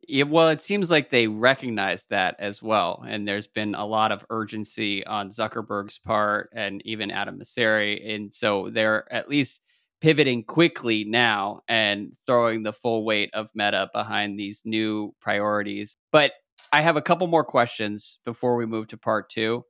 [0.09, 3.05] Yeah, well, it seems like they recognize that as well.
[3.07, 8.15] And there's been a lot of urgency on Zuckerberg's part and even Adam Mosseri.
[8.15, 9.61] And so they're at least
[10.01, 15.97] pivoting quickly now and throwing the full weight of Meta behind these new priorities.
[16.11, 16.33] But
[16.73, 19.65] I have a couple more questions before we move to part two.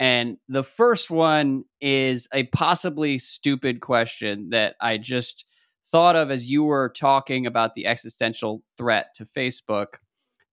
[0.00, 5.44] And the first one is a possibly stupid question that I just
[5.90, 9.96] thought of as you were talking about the existential threat to Facebook.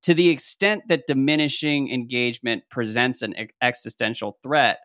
[0.04, 4.80] To the extent that diminishing engagement presents an existential threat,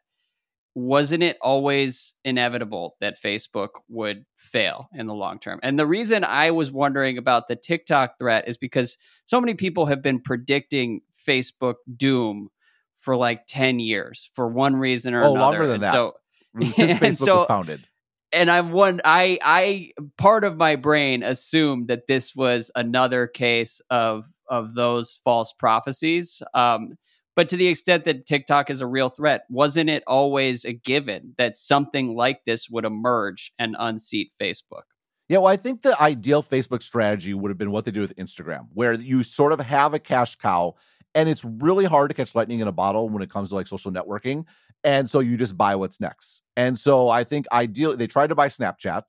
[0.74, 5.60] wasn't it always inevitable that Facebook would fail in the long term?
[5.62, 9.86] And the reason I was wondering about the TikTok threat is because so many people
[9.86, 12.48] have been predicting Facebook doom
[12.94, 15.40] for like 10 years for one reason or oh, another.
[15.40, 15.92] longer than and that.
[15.92, 16.14] So,
[16.56, 17.84] mm, Since Facebook so, was founded
[18.32, 23.80] and I'm one I I part of my brain assumed that this was another case
[23.90, 26.42] of of those false prophecies.
[26.54, 26.96] Um,
[27.36, 31.34] but to the extent that TikTok is a real threat, wasn't it always a given
[31.38, 34.82] that something like this would emerge and unseat Facebook?
[35.28, 38.16] Yeah, well, I think the ideal Facebook strategy would have been what they do with
[38.16, 40.74] Instagram, where you sort of have a cash cow
[41.14, 43.66] and it's really hard to catch lightning in a bottle when it comes to like
[43.66, 44.44] social networking
[44.84, 46.42] and so you just buy what's next.
[46.56, 49.02] And so i think ideally they tried to buy snapchat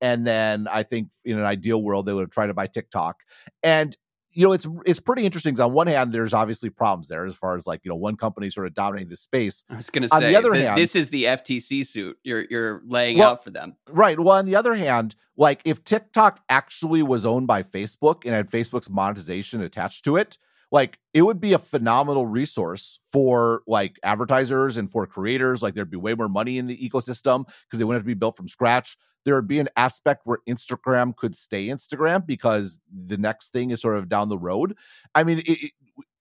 [0.00, 3.20] and then i think in an ideal world they would have tried to buy tiktok.
[3.62, 3.96] And
[4.34, 7.54] you know it's it's pretty interesting on one hand there's obviously problems there as far
[7.54, 9.64] as like you know one company sort of dominating the space.
[9.68, 12.18] I was going to say on the other th- hand this is the ftc suit
[12.22, 13.76] you're you're laying well, out for them.
[13.88, 14.18] right.
[14.18, 18.50] Well on the other hand like if tiktok actually was owned by facebook and had
[18.50, 20.38] facebook's monetization attached to it
[20.72, 25.90] like it would be a phenomenal resource for like advertisers and for creators like there'd
[25.90, 28.48] be way more money in the ecosystem because they wouldn't have to be built from
[28.48, 28.96] scratch.
[29.24, 33.80] There would be an aspect where instagram could stay instagram because the next thing is
[33.80, 34.76] sort of down the road.
[35.14, 35.72] I mean it,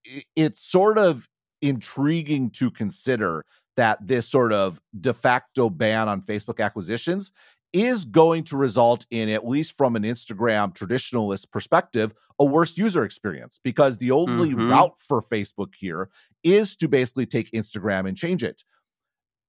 [0.04, 1.28] it, it's sort of
[1.62, 3.46] intriguing to consider
[3.78, 7.32] that this sort of de facto ban on facebook acquisitions
[7.74, 13.04] is going to result in, at least from an Instagram traditionalist perspective, a worse user
[13.04, 14.70] experience because the only mm-hmm.
[14.70, 16.10] route for Facebook here
[16.44, 18.64] is to basically take Instagram and change it.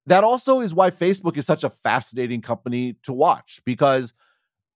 [0.05, 4.13] That also is why Facebook is such a fascinating company to watch because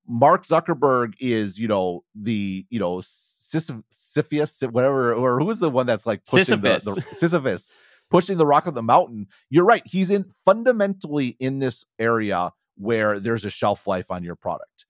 [0.07, 5.85] Mark Zuckerberg is, you know, the, you know, Sisyphus, whatever, or who is the one
[5.85, 6.85] that's like pushing Sisyphus.
[6.85, 7.71] the, the Sisyphus,
[8.09, 9.27] pushing the rock of the mountain.
[9.49, 9.83] You're right.
[9.85, 14.85] He's in fundamentally in this area where there's a shelf life on your product.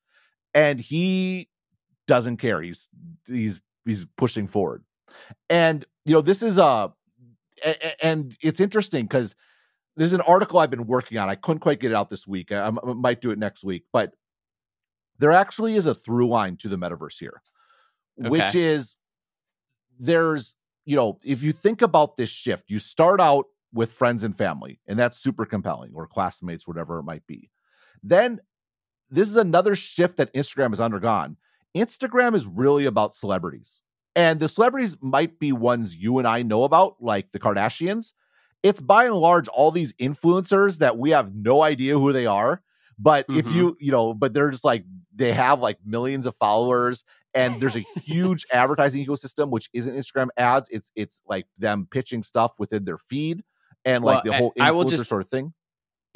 [0.54, 1.50] And he
[2.08, 2.62] doesn't care.
[2.62, 2.90] He's
[3.28, 4.84] he's he's pushing forward.
[5.50, 6.90] And you know, this is uh,
[7.64, 9.36] a and it's interesting because
[9.96, 11.30] there's an article I've been working on.
[11.30, 12.52] I couldn't quite get it out this week.
[12.52, 14.14] I, I might do it next week, but
[15.20, 17.42] there actually is a through line to the metaverse here,
[18.20, 18.30] okay.
[18.30, 18.96] which is
[20.00, 24.38] there's you know, if you think about this shift, you start out with friends and
[24.38, 27.50] family, and that's super compelling, or classmates, whatever it might be.
[28.04, 28.40] Then
[29.10, 31.38] this is another shift that Instagram has undergone.
[31.76, 33.82] Instagram is really about celebrities.
[34.16, 38.14] And the celebrities might be ones you and I know about, like the Kardashians.
[38.64, 42.64] It's by and large all these influencers that we have no idea who they are.
[42.98, 43.40] But mm-hmm.
[43.40, 44.84] if you, you know, but they're just like,
[45.16, 47.04] they have like millions of followers
[47.36, 50.68] and there's a huge advertising ecosystem, which isn't Instagram ads.
[50.72, 53.44] It's, it's like them pitching stuff within their feed
[53.86, 55.54] and like well, the whole influencer I will just, sort of thing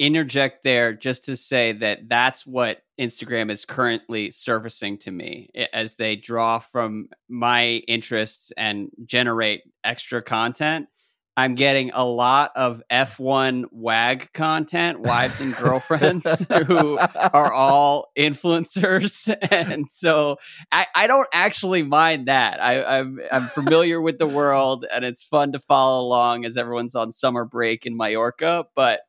[0.02, 5.94] interject there just to say that that's what Instagram is currently surfacing to me as
[5.94, 10.88] they draw from my interests and generate extra content.
[11.36, 19.32] I'm getting a lot of F1 WAG content, wives and girlfriends who are all influencers.
[19.52, 20.38] And so
[20.72, 22.60] I, I don't actually mind that.
[22.60, 26.96] I, I'm, I'm familiar with the world and it's fun to follow along as everyone's
[26.96, 28.66] on summer break in Mallorca.
[28.74, 29.00] But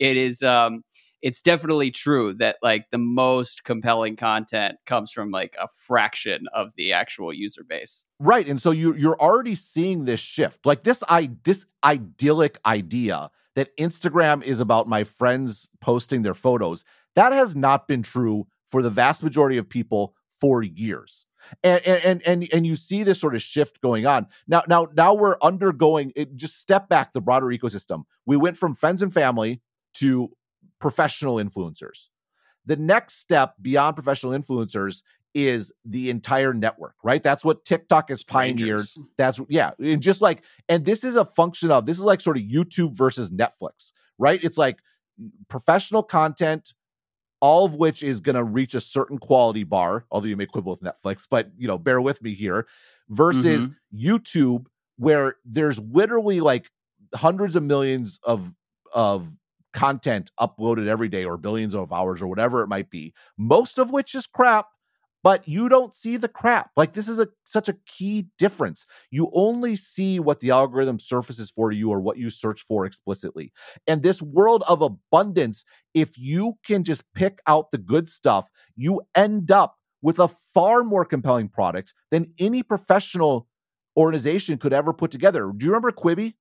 [0.00, 0.82] it is um
[1.22, 6.74] it's definitely true that like the most compelling content comes from like a fraction of
[6.76, 8.06] the actual user base.
[8.18, 8.48] Right.
[8.48, 10.64] And so you you're already seeing this shift.
[10.64, 16.84] Like this I this idyllic idea that Instagram is about my friends posting their photos.
[17.16, 21.26] That has not been true for the vast majority of people for years.
[21.62, 24.26] And and and and you see this sort of shift going on.
[24.46, 28.04] Now now now we're undergoing it just step back the broader ecosystem.
[28.24, 29.60] We went from friends and family
[29.94, 30.30] to
[30.80, 32.08] professional influencers.
[32.66, 35.02] The next step beyond professional influencers
[35.34, 37.22] is the entire network, right?
[37.22, 38.86] That's what TikTok has pioneered.
[39.16, 42.36] That's yeah, and just like and this is a function of this is like sort
[42.36, 44.42] of YouTube versus Netflix, right?
[44.42, 44.78] It's like
[45.48, 46.72] professional content
[47.40, 50.72] all of which is going to reach a certain quality bar, although you may quibble
[50.72, 52.66] with Netflix, but you know, bear with me here,
[53.08, 54.08] versus mm-hmm.
[54.08, 54.66] YouTube,
[54.96, 56.70] where there's literally like
[57.14, 58.52] hundreds of millions of
[58.92, 59.34] of
[59.72, 63.90] content uploaded every day or billions of hours or whatever it might be, most of
[63.90, 64.66] which is crap
[65.22, 66.70] but you don't see the crap.
[66.76, 68.86] Like this is a such a key difference.
[69.10, 73.52] You only see what the algorithm surfaces for you or what you search for explicitly.
[73.86, 75.64] And this world of abundance,
[75.94, 80.82] if you can just pick out the good stuff, you end up with a far
[80.82, 83.46] more compelling product than any professional
[83.96, 85.52] organization could ever put together.
[85.54, 86.34] Do you remember Quibi?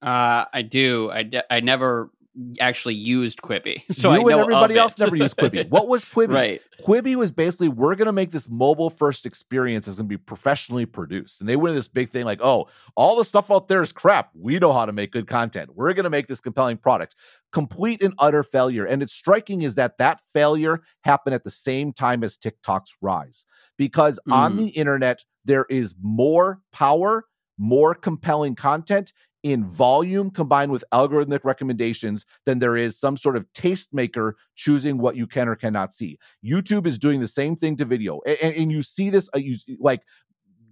[0.00, 1.10] Uh, I do.
[1.10, 2.10] I, de- I never
[2.58, 3.82] actually used Quibi.
[3.92, 5.68] So you I and everybody else never used Quibi.
[5.68, 6.34] What was Quibi?
[6.34, 6.62] right.
[6.82, 10.16] Quibi was basically we're going to make this mobile first experience that's going to be
[10.16, 11.40] professionally produced.
[11.40, 14.30] And they went this big thing like, oh, all the stuff out there is crap.
[14.34, 15.70] We know how to make good content.
[15.74, 17.14] We're going to make this compelling product.
[17.52, 18.86] Complete and utter failure.
[18.86, 23.44] And it's striking is that that failure happened at the same time as TikTok's rise.
[23.76, 24.32] Because mm.
[24.32, 27.26] on the internet, there is more power,
[27.58, 29.12] more compelling content,
[29.42, 35.16] in volume combined with algorithmic recommendations than there is some sort of tastemaker choosing what
[35.16, 36.18] you can or cannot see.
[36.44, 39.28] YouTube is doing the same thing to video, and, and you see this.
[39.34, 40.02] Uh, you like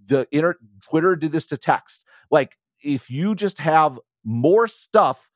[0.05, 2.05] the inner Twitter did this to text.
[2.31, 5.28] Like if you just have more stuff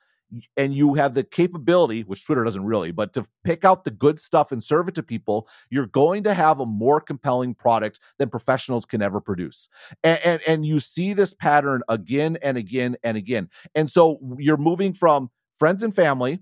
[0.57, 4.19] and you have the capability, which Twitter doesn't really, but to pick out the good
[4.19, 8.29] stuff and serve it to people, you're going to have a more compelling product than
[8.29, 9.69] professionals can ever produce.
[10.03, 13.49] And, and, and you see this pattern again and again and again.
[13.75, 15.29] And so you're moving from
[15.59, 16.39] friends and family,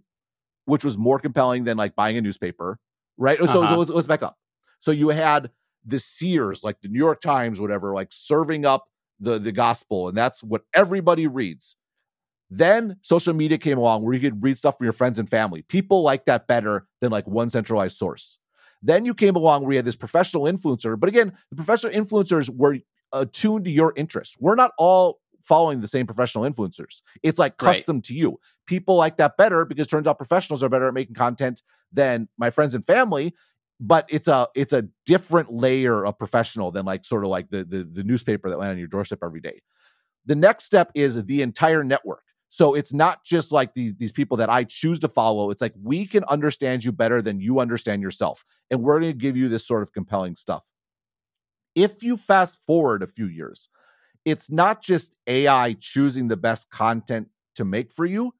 [0.65, 2.79] which was more compelling than like buying a newspaper,
[3.17, 3.39] right?
[3.39, 3.53] Uh-huh.
[3.53, 4.37] So, so let's, let's back up.
[4.79, 5.51] So you had
[5.85, 8.85] the Sears, like the New York Times, whatever, like serving up
[9.19, 11.75] the the gospel, and that's what everybody reads.
[12.53, 15.61] Then social media came along where you could read stuff from your friends and family.
[15.63, 18.37] People like that better than like one centralized source.
[18.83, 20.99] Then you came along where you had this professional influencer.
[20.99, 22.79] But again, the professional influencers were
[23.13, 24.35] attuned to your interests.
[24.39, 27.01] We're not all following the same professional influencers.
[27.23, 28.03] It's like custom right.
[28.05, 28.37] to you.
[28.67, 31.61] People like that better because turns out professionals are better at making content
[31.93, 33.33] than my friends and family.
[33.79, 37.63] But it's a it's a different layer of professional than like sort of like the
[37.63, 39.61] the, the newspaper that went on your doorstep every day.
[40.25, 42.23] The next step is the entire network.
[42.53, 45.51] So it's not just like these, these people that I choose to follow.
[45.51, 48.43] It's like we can understand you better than you understand yourself.
[48.69, 50.65] And we're going to give you this sort of compelling stuff.
[51.75, 53.69] If you fast forward a few years,
[54.25, 58.33] it's not just AI choosing the best content to make for you,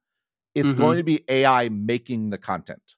[0.54, 0.78] it's mm-hmm.
[0.78, 2.96] going to be AI making the content.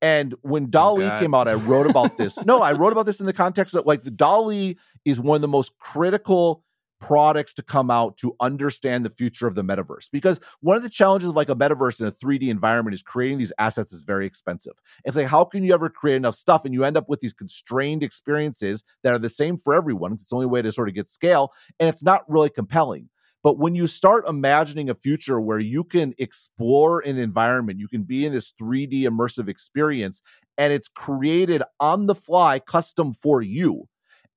[0.00, 2.38] And when DALL-E oh came out, I wrote about this.
[2.44, 5.42] no, I wrote about this in the context that like the DALL-E is one of
[5.42, 6.62] the most critical
[7.00, 10.88] products to come out to understand the future of the metaverse because one of the
[10.88, 14.26] challenges of like a metaverse in a 3D environment is creating these assets is very
[14.26, 14.74] expensive.
[15.04, 17.32] It's like how can you ever create enough stuff and you end up with these
[17.32, 20.12] constrained experiences that are the same for everyone?
[20.12, 23.08] It's the only way to sort of get scale and it's not really compelling.
[23.42, 28.02] But when you start imagining a future where you can explore an environment, you can
[28.02, 30.22] be in this 3D immersive experience
[30.56, 33.86] and it's created on the fly, custom for you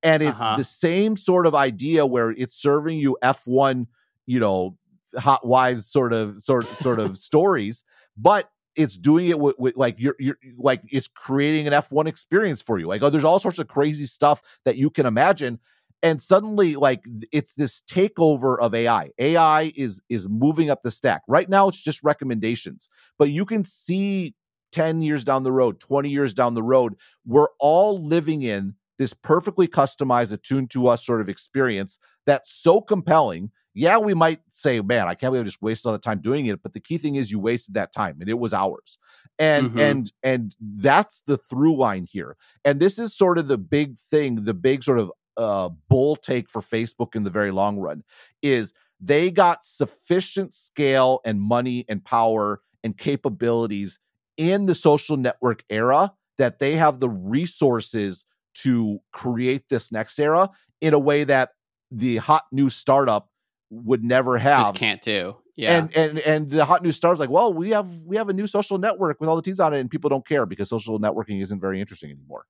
[0.03, 0.57] and it's uh-huh.
[0.57, 3.87] the same sort of idea where it's serving you F1,
[4.25, 4.77] you know,
[5.17, 7.83] hot wives sort of sort sort of stories,
[8.15, 12.61] but it's doing it with, with, like you're you're like it's creating an F1 experience
[12.61, 12.87] for you.
[12.87, 15.59] Like oh, there's all sorts of crazy stuff that you can imagine.
[16.03, 19.11] And suddenly, like it's this takeover of AI.
[19.17, 21.23] AI is is moving up the stack.
[21.27, 22.87] Right now, it's just recommendations,
[23.17, 24.35] but you can see
[24.73, 26.95] 10 years down the road, 20 years down the road,
[27.25, 32.81] we're all living in this perfectly customized, attuned to us sort of experience that's so
[32.81, 33.51] compelling.
[33.73, 36.47] Yeah, we might say, man, I can't believe I just wasted all the time doing
[36.47, 36.63] it.
[36.63, 38.97] But the key thing is you wasted that time and it was ours.
[39.37, 39.79] And mm-hmm.
[39.79, 42.37] and and that's the through line here.
[42.65, 46.49] And this is sort of the big thing, the big sort of uh bull take
[46.49, 48.03] for Facebook in the very long run
[48.41, 53.99] is they got sufficient scale and money and power and capabilities
[54.37, 58.25] in the social network era that they have the resources
[58.63, 60.49] to create this next era
[60.81, 61.51] in a way that
[61.91, 63.29] the hot new startup
[63.69, 64.67] would never have.
[64.67, 65.35] Just can't do.
[65.55, 65.77] Yeah.
[65.77, 68.47] And and and the hot new startup like, well, we have we have a new
[68.47, 71.41] social network with all the T's on it, and people don't care because social networking
[71.41, 72.45] isn't very interesting anymore.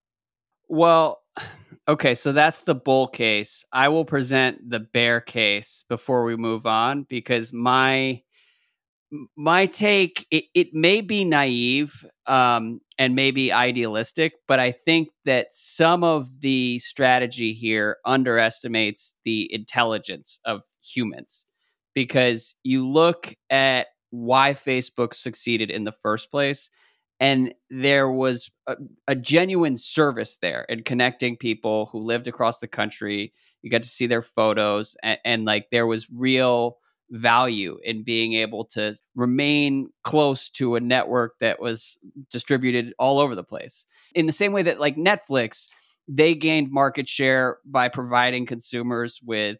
[0.67, 1.21] Well,
[1.87, 3.63] okay, so that's the bull case.
[3.71, 8.21] I will present the bear case before we move on because my
[9.37, 15.47] my take it, it may be naive um, and maybe idealistic but i think that
[15.53, 21.45] some of the strategy here underestimates the intelligence of humans.
[21.93, 26.69] Because you look at why facebook succeeded in the first place
[27.19, 28.75] and there was a,
[29.07, 33.33] a, genuine service there in connecting people who lived across the country.
[33.63, 36.77] You got to see their photos and, and like there was real
[37.09, 41.97] value in being able to remain close to a network that was
[42.31, 43.85] distributed all over the place.
[44.13, 45.67] In the same way that like netflix
[46.07, 49.57] they gained market share by providing consumers with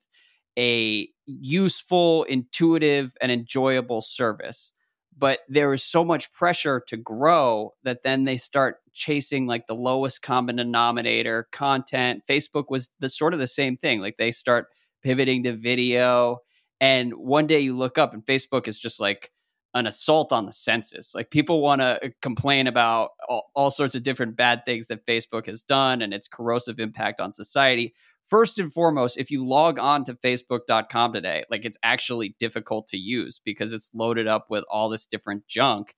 [0.57, 4.73] a useful intuitive and enjoyable service.
[5.17, 9.75] But there is so much pressure to grow that then they start chasing like the
[9.75, 12.23] lowest common denominator content.
[12.29, 13.99] Facebook was the sort of the same thing.
[13.99, 14.67] Like they start
[15.03, 16.39] pivoting to video
[16.79, 19.31] and one day you look up and facebook is just like
[19.73, 23.95] an assault on the census like people want to uh, complain about all, all sorts
[23.95, 27.93] of different bad things that facebook has done and its corrosive impact on society
[28.27, 32.97] first and foremost, if you log on to facebook.com today, like it's actually difficult to
[32.97, 35.95] use because it's loaded up with all this different junk.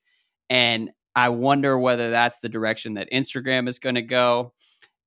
[0.48, 4.52] And I wonder whether that's the direction that Instagram is going to go.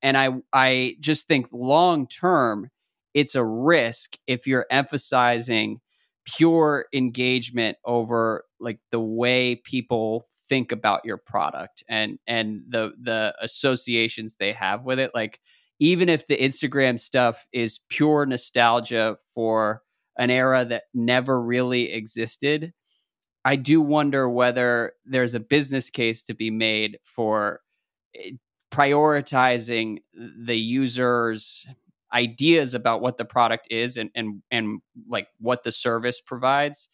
[0.02, 2.70] And I I just think long term,
[3.14, 5.80] it's a risk if you're emphasizing
[6.26, 13.34] pure engagement over like the way people think about your product and and the the
[13.42, 15.12] associations they have with it.
[15.14, 15.40] Like
[15.80, 19.82] even if the Instagram stuff is pure nostalgia for
[20.18, 22.72] an era that never really existed,
[23.44, 27.60] I do wonder whether there's a business case to be made for
[28.16, 28.32] eh,
[28.72, 31.68] prioritizing the user's
[32.14, 36.90] ideas about what the product is and and and like what the service provides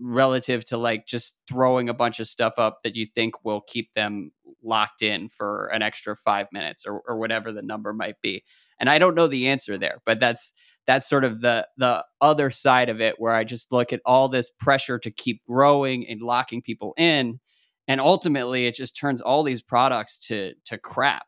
[0.00, 3.92] relative to like just throwing a bunch of stuff up that you think will keep
[3.94, 4.30] them
[4.62, 8.44] locked in for an extra five minutes or, or whatever the number might be.
[8.80, 10.52] And i don't know the answer there but that's
[10.86, 14.28] that's sort of the the other side of it where i just look at all
[14.28, 17.40] this pressure to keep growing and locking people in
[17.88, 21.26] and ultimately it just turns all these products to to crap.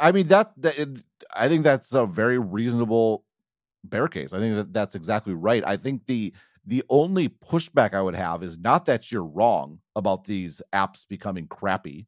[0.00, 0.76] I mean that, that
[1.38, 3.24] i think that's a very reasonable
[3.84, 6.32] bear case i think that that's exactly right i think the
[6.68, 11.46] the only pushback I would have is not that you're wrong about these apps becoming
[11.46, 12.06] crappy.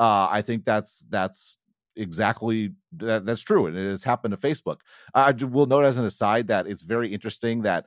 [0.00, 1.58] Uh, I think that's that's
[1.94, 4.78] exactly that, that's true, and it has happened to Facebook.
[5.14, 7.86] I will note as an aside that it's very interesting that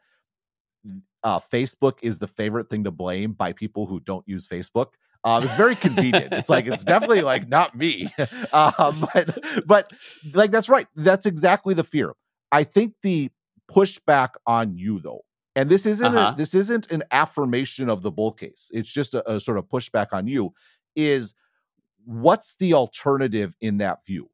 [1.24, 4.94] uh, Facebook is the favorite thing to blame by people who don't use Facebook.
[5.26, 6.34] Um, it's very convenient.
[6.34, 8.14] it's like it's definitely like not me,
[8.54, 9.92] um, but but
[10.34, 10.88] like that's right.
[10.96, 12.14] That's exactly the fear.
[12.52, 13.32] I think the
[13.72, 15.24] pushback on you though
[15.56, 16.34] and this isn't uh-huh.
[16.34, 18.72] a, this isn't an affirmation of the bull case.
[18.74, 20.54] It's just a, a sort of pushback on you.
[20.96, 21.34] Is
[22.06, 24.30] what's the alternative in that view?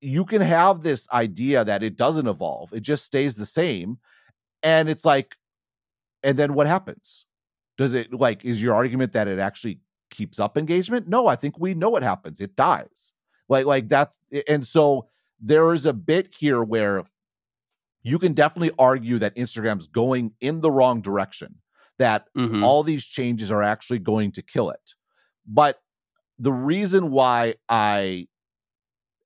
[0.00, 3.98] You can have this idea that it doesn't evolve; it just stays the same,
[4.62, 5.34] and it's like,
[6.22, 7.26] and then what happens?
[7.78, 9.80] Does it like is your argument that it actually
[10.10, 11.08] keeps up engagement?
[11.08, 12.40] No, I think we know what happens.
[12.40, 13.12] It dies.
[13.48, 15.08] Like like that's and so
[15.40, 17.04] there is a bit here where
[18.02, 21.56] you can definitely argue that Instagram's going in the wrong direction,
[21.98, 22.62] that mm-hmm.
[22.62, 24.94] all these changes are actually going to kill it.
[25.46, 25.80] But
[26.38, 28.28] the reason why I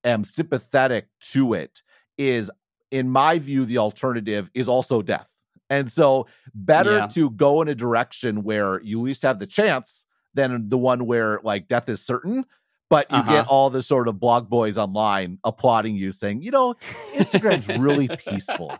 [0.04, 1.82] am sympathetic to it
[2.16, 2.50] is,
[2.90, 5.30] in my view, the alternative is also death.
[5.70, 7.06] And so, better yeah.
[7.08, 11.06] to go in a direction where you at least have the chance than the one
[11.06, 12.44] where like death is certain
[12.92, 13.32] but you uh-huh.
[13.32, 16.74] get all the sort of blog boys online applauding you saying, you know,
[17.14, 18.76] Instagram's really peaceful.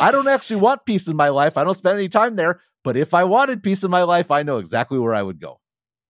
[0.00, 1.58] I don't actually want peace in my life.
[1.58, 4.42] I don't spend any time there, but if I wanted peace in my life, I
[4.42, 5.60] know exactly where I would go.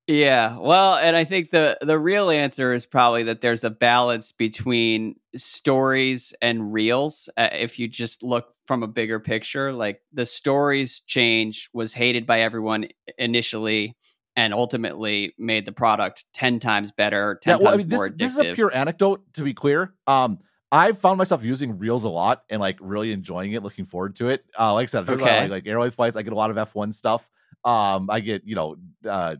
[0.06, 4.30] Yeah, well, and I think the the real answer is probably that there's a balance
[4.30, 7.28] between stories and reels.
[7.36, 12.24] Uh, if you just look from a bigger picture, like the stories change was hated
[12.24, 12.86] by everyone
[13.18, 13.96] initially
[14.36, 18.08] and ultimately made the product 10 times better 10 yeah, well, times I mean, more
[18.08, 20.38] this, this is a pure anecdote to be clear um
[20.72, 24.28] I've found myself using Reels a lot and like really enjoying it, looking forward to
[24.28, 24.42] it.
[24.58, 25.42] Uh, like I said, okay.
[25.42, 27.28] like, like airline flights, I get a lot of F1 stuff.
[27.62, 28.76] Um, I get, you know,
[29.06, 29.36] uh,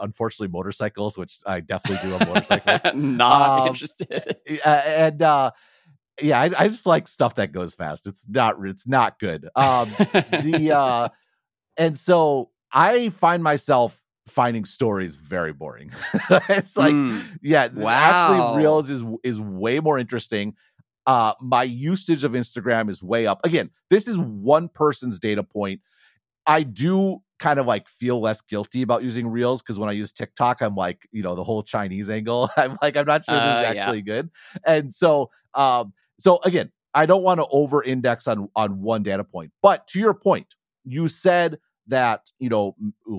[0.00, 2.82] unfortunately motorcycles, which I definitely do on motorcycles.
[2.94, 4.36] Not um, interested.
[4.64, 5.50] and uh,
[6.22, 8.06] yeah, I, I, just like stuff that goes fast.
[8.06, 9.48] It's not, it's not good.
[9.56, 11.08] Um, the uh,
[11.76, 15.92] and so I find myself finding stories very boring.
[16.48, 17.22] it's like, mm.
[17.42, 17.88] yeah, wow.
[17.88, 20.54] actually Reels is is way more interesting.
[21.06, 23.44] Uh, my usage of Instagram is way up.
[23.44, 25.80] Again, this is one person's data point.
[26.46, 30.12] I do kind of like feel less guilty about using Reels because when I use
[30.12, 32.50] TikTok, I'm like, you know, the whole Chinese angle.
[32.56, 34.02] I'm like, I'm not sure this uh, is actually yeah.
[34.02, 34.30] good.
[34.66, 39.24] And so, um, so again, I don't want to over index on on one data
[39.24, 39.52] point.
[39.62, 40.54] But to your point,
[40.84, 42.76] you said that you know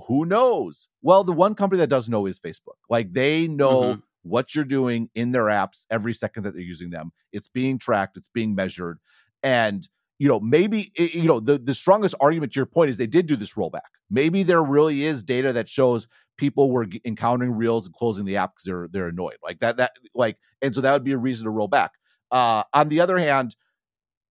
[0.08, 0.88] who knows?
[1.02, 2.78] Well the one company that does know is facebook.
[2.90, 4.00] Like they know mm-hmm.
[4.24, 7.12] what you're doing in their apps every second that they're using them.
[7.32, 9.00] It's being tracked it's being measured
[9.44, 9.88] and
[10.18, 13.28] you know maybe you know the, the strongest argument to your point is they did
[13.28, 13.82] do this rollback.
[14.10, 16.08] Maybe there really is data that shows
[16.38, 19.38] people were encountering reels and closing the app because they're they're annoyed.
[19.44, 21.92] Like that that like and so that would be a reason to roll back.
[22.32, 23.56] Uh on the other hand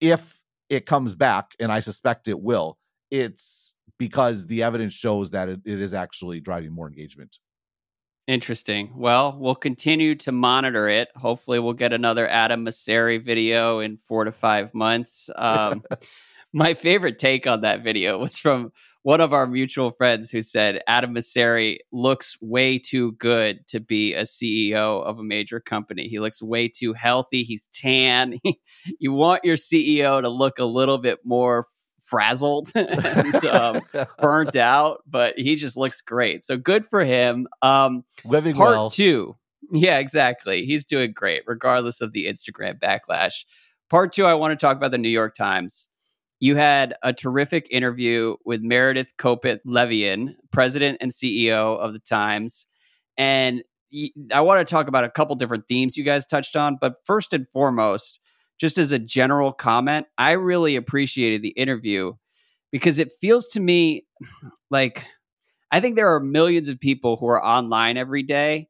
[0.00, 2.78] if it comes back and i suspect it will
[3.10, 3.73] it's
[4.08, 7.38] because the evidence shows that it, it is actually driving more engagement.
[8.26, 8.92] Interesting.
[8.94, 11.08] Well, we'll continue to monitor it.
[11.16, 15.30] Hopefully, we'll get another Adam Mosseri video in four to five months.
[15.36, 15.82] Um,
[16.52, 20.82] my favorite take on that video was from one of our mutual friends who said
[20.86, 26.08] Adam Mosseri looks way too good to be a CEO of a major company.
[26.08, 27.42] He looks way too healthy.
[27.42, 28.38] He's tan.
[28.98, 31.66] you want your CEO to look a little bit more
[32.04, 33.80] frazzled and um,
[34.20, 36.44] burnt out, but he just looks great.
[36.44, 37.48] So good for him.
[37.62, 38.90] Um, Living part well.
[38.90, 39.36] two.
[39.72, 40.66] Yeah, exactly.
[40.66, 43.44] He's doing great, regardless of the Instagram backlash.
[43.88, 45.88] Part two, I want to talk about the New York Times.
[46.40, 52.66] You had a terrific interview with Meredith Kopit Levien, president and CEO of the Times.
[53.16, 53.62] And
[54.32, 56.76] I want to talk about a couple different themes you guys touched on.
[56.80, 58.20] But first and foremost,
[58.58, 62.12] just as a general comment, I really appreciated the interview
[62.72, 64.06] because it feels to me
[64.70, 65.06] like
[65.70, 68.68] I think there are millions of people who are online every day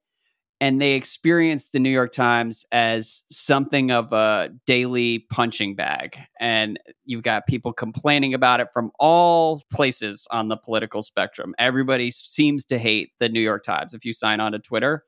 [0.61, 6.17] and they experience the New York Times as something of a daily punching bag.
[6.41, 11.55] And you've got people complaining about it from all places on the political spectrum.
[11.59, 15.05] Everybody seems to hate the New York Times if you sign on to Twitter.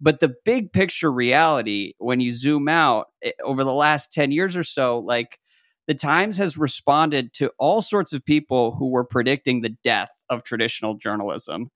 [0.00, 4.56] But the big picture reality, when you zoom out eh, over the last 10 years
[4.56, 5.38] or so, like
[5.86, 10.42] the Times has responded to all sorts of people who were predicting the death of
[10.42, 11.70] traditional journalism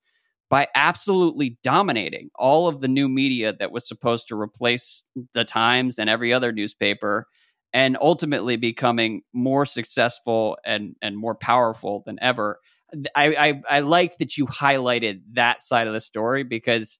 [0.50, 5.98] by absolutely dominating all of the new media that was supposed to replace the Times
[5.98, 7.26] and every other newspaper
[7.72, 12.58] and ultimately becoming more successful and, and more powerful than ever.
[13.14, 16.98] I, I, I like that you highlighted that side of the story because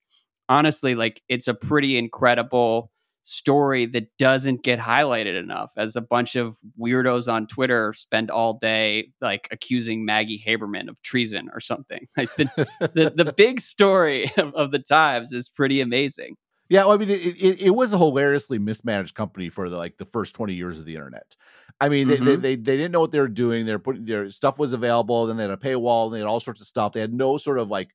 [0.51, 2.91] honestly, like it's a pretty incredible
[3.23, 8.55] story that doesn't get highlighted enough as a bunch of weirdos on Twitter spend all
[8.55, 12.07] day like accusing Maggie Haberman of treason or something.
[12.17, 16.37] Like the the, the, big story of, of, the Times is pretty amazing.
[16.69, 19.97] Yeah, well, I mean, it, it, it, was a hilariously mismanaged company for the, like
[19.97, 21.37] the first twenty years of the internet.
[21.81, 22.25] I mean, mm-hmm.
[22.25, 23.65] they, they, they didn't know what they were doing.
[23.65, 25.27] They're putting their stuff was available.
[25.27, 26.07] Then they had a paywall.
[26.07, 26.93] and They had all sorts of stuff.
[26.93, 27.91] They had no sort of like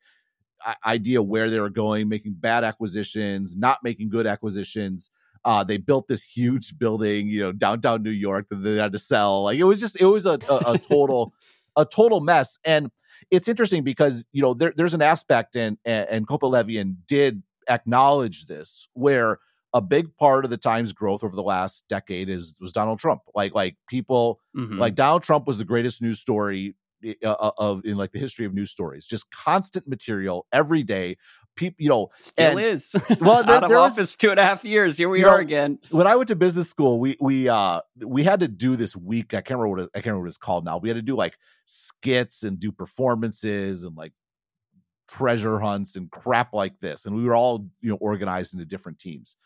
[0.86, 5.12] idea where they were going, making bad acquisitions, not making good acquisitions.
[5.44, 9.00] Uh, they built this huge building, you know, downtown New York that they had to
[9.00, 9.44] sell.
[9.44, 11.34] Like it was just, it was a, a, a total,
[11.76, 12.58] a total mess.
[12.64, 12.90] And
[13.32, 18.88] it's interesting because you know there, there's an aspect, and and, and did acknowledge this,
[18.94, 19.40] where
[19.74, 23.22] a big part of the Times growth over the last decade is was Donald Trump.
[23.34, 24.80] Like like people mm-hmm.
[24.80, 26.76] like Donald Trump was the greatest news story
[27.24, 29.06] uh, uh, of in like the history of news stories.
[29.06, 31.18] Just constant material every day.
[31.56, 32.96] People, you know, still and, is.
[33.22, 34.98] Well, there, out of office was, two and a half years.
[34.98, 35.80] Here we are know, again.
[35.90, 39.34] When I went to business school, we we uh we had to do this week.
[39.34, 40.78] I can't remember what it, I can't remember what it's called now.
[40.78, 44.14] We had to do like skits and do performances and like
[45.08, 47.06] treasure hunts and crap like this.
[47.06, 49.38] And we were all you know organized into different teams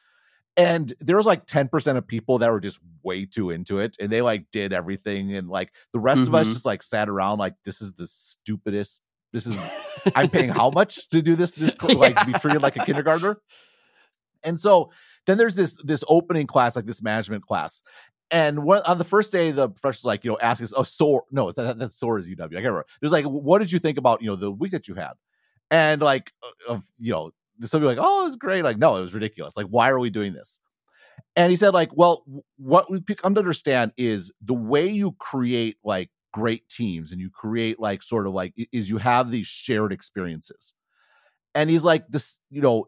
[0.60, 4.12] and there was like 10% of people that were just way too into it and
[4.12, 6.36] they like did everything and like the rest mm-hmm.
[6.36, 6.54] of us mm-hmm.
[6.54, 9.00] just like sat around like this is the stupidest
[9.32, 9.58] this is
[10.16, 12.24] i'm paying how much to do this this like yeah.
[12.26, 13.40] be treated like a kindergartner
[14.44, 14.92] and so
[15.26, 17.82] then there's this this opening class like this management class
[18.30, 21.24] and what on the first day the professor's like you know ask us oh SOAR
[21.32, 23.98] no that, that SOAR is uw i can't remember there's like what did you think
[23.98, 25.14] about you know the week that you had
[25.72, 26.32] and like
[26.68, 27.32] of you know
[27.62, 28.64] some people like, oh, it's great.
[28.64, 29.58] Like, no, it was ridiculous.
[29.58, 30.60] Like, why are we doing this?
[31.36, 32.24] And he said, like, well,
[32.58, 37.30] what we come to understand is the way you create like great teams and you
[37.30, 40.74] create like sort of like is you have these shared experiences.
[41.56, 42.86] And he's like, this, you know,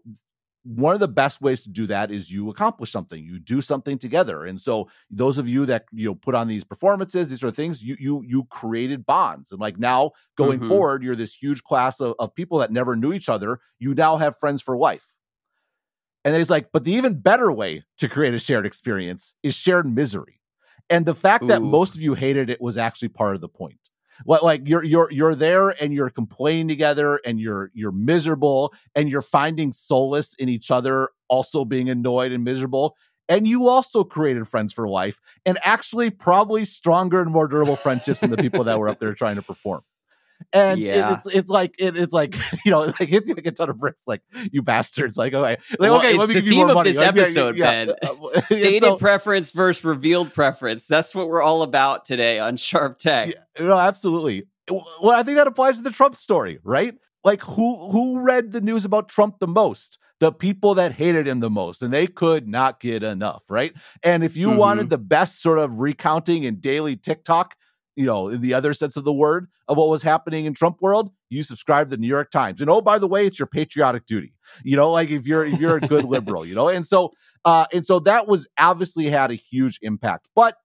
[0.64, 3.98] one of the best ways to do that is you accomplish something you do something
[3.98, 7.52] together and so those of you that you know put on these performances these are
[7.52, 10.70] things you you you created bonds and like now going mm-hmm.
[10.70, 14.18] forward you're this huge class of, of people that never knew each other you now
[14.18, 15.16] have friends for life
[16.24, 19.56] and then he's like but the even better way to create a shared experience is
[19.56, 20.40] shared misery
[20.92, 21.48] and the fact Ooh.
[21.48, 23.90] that most of you hated it was actually part of the point
[24.26, 29.10] what like you're you're you're there and you're complaining together and you're you're miserable and
[29.10, 32.98] you're finding solace in each other also being annoyed and miserable.
[33.30, 38.20] And you also created friends for life and actually probably stronger and more durable friendships
[38.20, 39.84] than the people that were up there trying to perform
[40.54, 41.12] and yeah.
[41.12, 42.36] it, it's it's like it, it's like
[42.66, 44.22] you know like hits you like a ton of bricks like
[44.52, 46.90] you bastards like okay like well, okay let me give you more money.
[46.90, 51.42] this like, episode yeah, Ben uh, stated so, preference versus revealed preference that's what we're
[51.42, 55.84] all about today on Sharp Tech yeah, no absolutely well I think that applies to
[55.84, 60.32] the Trump story right like who who read the news about Trump the most the
[60.32, 63.74] people that hated him the most and they could not get enough right
[64.04, 64.58] and if you mm-hmm.
[64.58, 67.56] wanted the best sort of recounting and daily TikTok
[67.96, 70.78] you know, in the other sense of the word of what was happening in Trump
[70.82, 72.62] world, you subscribe to the New York Times.
[72.62, 74.34] And oh, by the way, it's your patriotic duty.
[74.64, 76.70] You know, like if you're if you're a good liberal, you know.
[76.70, 77.12] And so
[77.46, 80.28] uh and so that was obviously had a huge impact.
[80.36, 80.56] But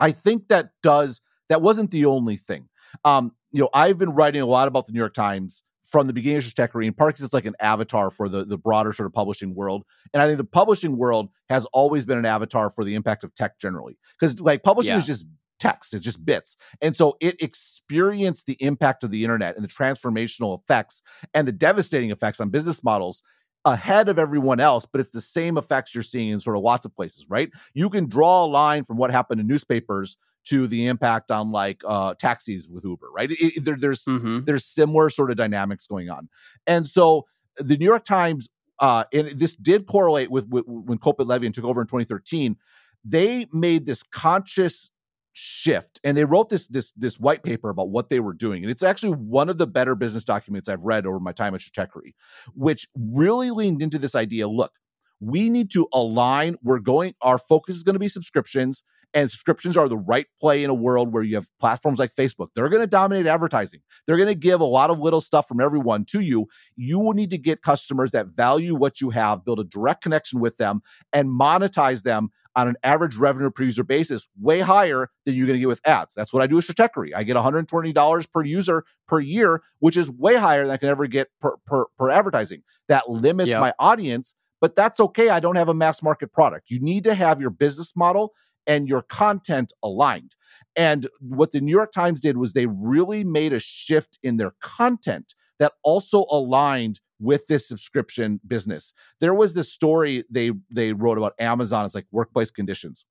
[0.00, 2.68] I think that does that wasn't the only thing.
[3.04, 6.12] Um, you know, I've been writing a lot about the New York Times from the
[6.12, 9.12] beginning of Stratechery, and Parks it's like an avatar for the, the broader sort of
[9.12, 9.84] publishing world.
[10.12, 13.34] And I think the publishing world has always been an avatar for the impact of
[13.34, 13.96] tech generally.
[14.18, 14.98] Because like publishing yeah.
[14.98, 15.26] is just
[15.58, 16.56] text, it's just bits.
[16.80, 21.02] And so it experienced the impact of the internet and the transformational effects
[21.34, 23.22] and the devastating effects on business models
[23.64, 26.84] ahead of everyone else, but it's the same effects you're seeing in sort of lots
[26.86, 27.50] of places, right?
[27.74, 31.82] You can draw a line from what happened in newspapers to the impact on like
[31.84, 33.32] uh, taxis with Uber, right?
[33.32, 34.44] It, it, there, there's mm-hmm.
[34.44, 36.28] there's similar sort of dynamics going on,
[36.66, 37.26] and so
[37.58, 38.48] the New York Times,
[38.78, 42.56] uh, and this did correlate with, with when Kopit Levien took over in 2013.
[43.04, 44.90] They made this conscious
[45.38, 46.00] shift.
[46.02, 48.62] And they wrote this this this white paper about what they were doing.
[48.62, 51.60] And it's actually one of the better business documents i've read over my time at
[51.60, 52.14] Stratechery,
[52.54, 54.72] which really leaned into this idea look
[55.20, 56.56] we need to align.
[56.62, 58.82] We're going our focus is going to be subscriptions
[59.14, 62.48] and subscriptions are the right play in a world where you have platforms like facebook.
[62.54, 63.80] They're going to dominate advertising.
[64.06, 66.46] They're going to give a lot of little stuff from everyone to you.
[66.76, 70.40] You will need to get customers that value what you have build a direct connection
[70.40, 70.82] with them
[71.12, 75.56] and monetize them on an average revenue per user basis way higher than you're going
[75.56, 76.14] to get with ads.
[76.14, 77.10] That's what I do with Stratechery.
[77.14, 81.06] I get $120 per user per year, which is way higher than I can ever
[81.06, 82.62] get per, per, per advertising.
[82.88, 83.60] That limits yep.
[83.60, 85.28] my audience, but that's okay.
[85.28, 86.70] I don't have a mass market product.
[86.70, 88.32] You need to have your business model
[88.66, 90.34] and your content aligned.
[90.74, 94.52] And what the New York Times did was they really made a shift in their
[94.60, 98.92] content that also aligned with this subscription business.
[99.20, 101.86] There was this story they they wrote about Amazon.
[101.86, 103.04] It's like workplace conditions,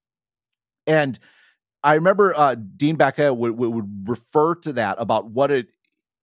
[0.87, 1.17] and
[1.83, 5.67] I remember uh, Dean Baquet would, would refer to that about what it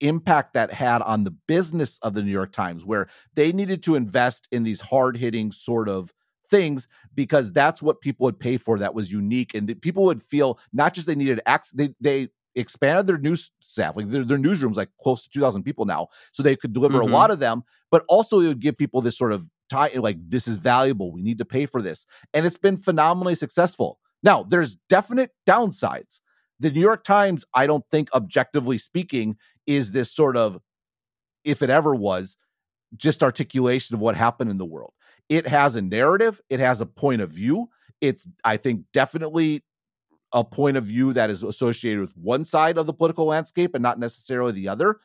[0.01, 3.95] impact that had on the business of the New York Times, where they needed to
[3.95, 6.13] invest in these hard hitting sort of
[6.49, 10.59] things because that's what people would pay for that was unique and people would feel
[10.73, 14.75] not just they needed access they they expanded their news staff, like their, their newsrooms,
[14.75, 16.07] like close to 2,000 people now.
[16.31, 17.13] So they could deliver mm-hmm.
[17.13, 20.17] a lot of them, but also it would give people this sort of tie, like,
[20.29, 21.11] this is valuable.
[21.11, 22.05] We need to pay for this.
[22.33, 23.99] And it's been phenomenally successful.
[24.21, 26.21] Now, there's definite downsides.
[26.59, 29.35] The New York Times, I don't think, objectively speaking,
[29.67, 30.59] is this sort of,
[31.43, 32.37] if it ever was,
[32.95, 34.93] just articulation of what happened in the world.
[35.29, 37.69] It has a narrative, it has a point of view.
[38.01, 39.63] It's, I think, definitely
[40.33, 43.83] a point of view that is associated with one side of the political landscape and
[43.83, 44.99] not necessarily the other.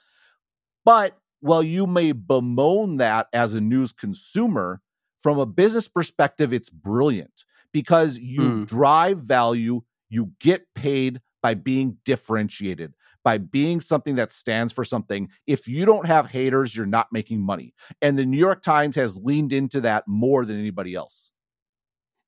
[0.84, 4.80] But while you may bemoan that as a news consumer,
[5.22, 8.66] from a business perspective, it's brilliant because you mm.
[8.66, 15.28] drive value, you get paid by being differentiated, by being something that stands for something.
[15.46, 17.74] If you don't have haters, you're not making money.
[18.00, 21.30] And the New York Times has leaned into that more than anybody else.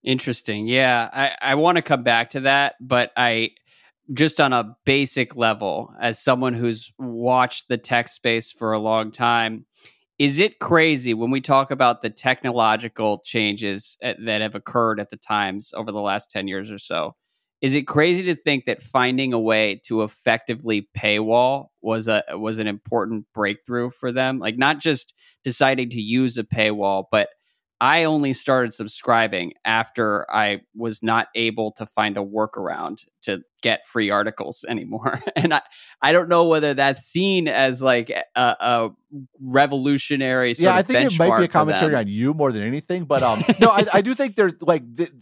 [0.03, 0.67] Interesting.
[0.67, 3.51] Yeah, I, I want to come back to that, but I
[4.15, 9.13] just on a basic level, as someone who's watched the tech space for a long
[9.13, 9.67] time,
[10.19, 15.11] is it crazy when we talk about the technological changes at, that have occurred at
[15.11, 17.17] the times over the last 10 years or so?
[17.63, 22.59] Is it crazy to think that finding a way to effectively paywall was a was
[22.59, 24.39] an important breakthrough for them?
[24.39, 27.29] Like not just deciding to use a paywall, but
[27.81, 33.87] I only started subscribing after I was not able to find a workaround to get
[33.87, 35.23] free articles anymore.
[35.35, 35.63] and I,
[36.03, 38.91] I don't know whether that's seen as like a, a
[39.41, 43.05] revolutionary yeah, I think it might be a commentary on you more than anything.
[43.05, 45.13] But um, no, I, I do think there's like th-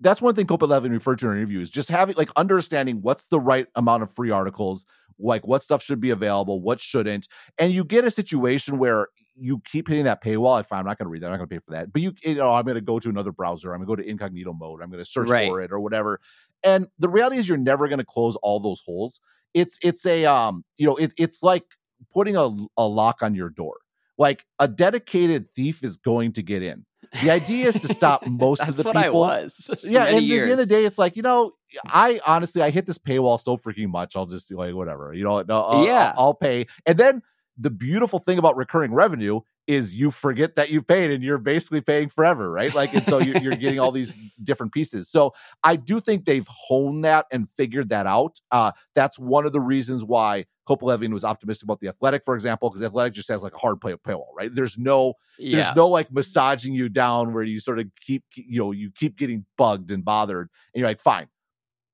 [0.00, 3.40] that's one thing Kopit Levien referred to in interviews, just having like understanding what's the
[3.40, 4.84] right amount of free articles,
[5.18, 7.26] like what stuff should be available, what shouldn't.
[7.58, 10.58] And you get a situation where you keep hitting that paywall.
[10.58, 11.26] I find I'm not going to read that.
[11.26, 11.92] I'm not going to pay for that.
[11.92, 13.72] But you, you know, I'm going to go to another browser.
[13.72, 14.82] I'm going to go to incognito mode.
[14.82, 15.48] I'm going to search right.
[15.48, 16.20] for it or whatever.
[16.62, 19.20] And the reality is, you're never going to close all those holes.
[19.54, 21.64] It's it's a um, you know, it, it's like
[22.12, 23.76] putting a, a lock on your door.
[24.18, 26.86] Like a dedicated thief is going to get in.
[27.22, 28.98] The idea is to stop most of the people.
[28.98, 29.70] I was.
[29.82, 30.42] yeah, and years.
[30.42, 31.52] at the end of the day, it's like you know,
[31.86, 34.16] I honestly, I hit this paywall so freaking much.
[34.16, 35.44] I'll just like whatever, you know.
[35.48, 36.66] I'll, yeah, I'll, I'll pay.
[36.86, 37.22] And then
[37.58, 41.80] the beautiful thing about recurring revenue is you forget that you paid and you're basically
[41.80, 42.72] paying forever, right?
[42.74, 45.08] Like, and so you're, you're getting all these different pieces.
[45.08, 45.32] So
[45.64, 48.40] I do think they've honed that and figured that out.
[48.52, 52.34] Uh, that's one of the reasons why Kopit Levien was optimistic about the Athletic, for
[52.34, 54.54] example, because Athletic just has like a hard play paywall, right?
[54.54, 55.62] There's no, yeah.
[55.62, 59.16] there's no like massaging you down where you sort of keep, you know, you keep
[59.16, 61.28] getting bugged and bothered, and you're like, fine,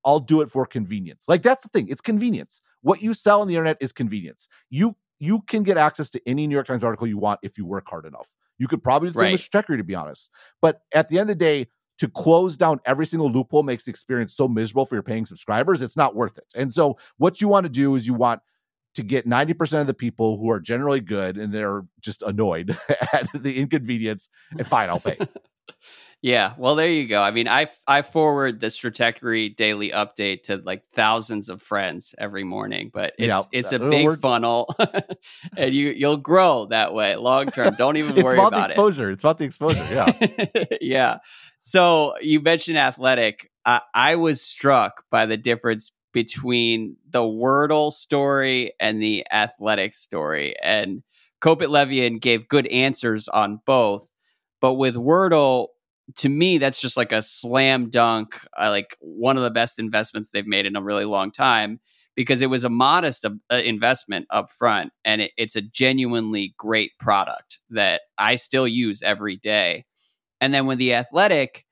[0.05, 1.25] I'll do it for convenience.
[1.29, 2.61] Like that's the thing, it's convenience.
[2.83, 4.49] What you sell on the internet is convenience.
[4.69, 7.65] You you can get access to any New York Times article you want if you
[7.65, 8.29] work hard enough.
[8.59, 10.29] You could probably do the same with Stratechery, to be honest.
[10.61, 11.69] But at the end of the day,
[11.99, 15.81] to close down every single loophole makes the experience so miserable for your paying subscribers.
[15.81, 16.47] It's not worth it.
[16.57, 18.41] And so, what you want to do is you want
[18.95, 22.77] to get 90% of the people who are generally good and they're just annoyed
[23.13, 25.19] at the inconvenience and fine, I'll pay.
[26.23, 27.21] Yeah, well, there you go.
[27.21, 32.45] I mean, I I forward the Stratechery daily update to like thousands of friends every
[32.45, 34.21] morning, but it's yeah, it's a big work.
[34.21, 34.73] funnel,
[35.57, 37.75] and you you'll grow that way long term.
[37.77, 39.11] Don't even worry about, about the exposure.
[39.11, 39.15] It.
[39.15, 39.85] It's about the exposure.
[39.91, 41.19] Yeah, yeah.
[41.59, 43.51] So you mentioned athletic.
[43.65, 50.55] I, I was struck by the difference between the Wordle story and the athletic story,
[50.63, 51.03] and
[51.41, 54.12] Kopit gave good answers on both.
[54.63, 55.69] But with Wordle,
[56.19, 60.31] to me, that's just like a slam dunk, uh, like one of the best investments
[60.31, 61.81] they've made in a really long time
[62.17, 66.93] because it was a modest uh, investment up front and it, it's a genuinely great
[67.01, 69.85] product that I still use every day.
[70.41, 71.65] And then with the athletic,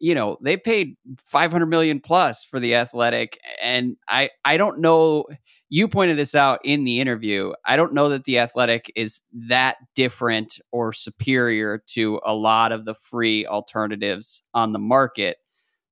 [0.00, 5.26] you know, they paid 500 million plus for the athletic and I I don't know
[5.70, 7.52] you pointed this out in the interview.
[7.64, 12.84] I don't know that the athletic is that different or superior to a lot of
[12.84, 15.38] the free alternatives on the market.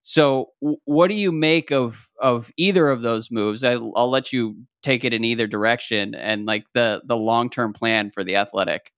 [0.03, 3.63] So, what do you make of of either of those moves?
[3.63, 7.73] I, will let you take it in either direction, and like the the long term
[7.73, 8.93] plan for the athletic.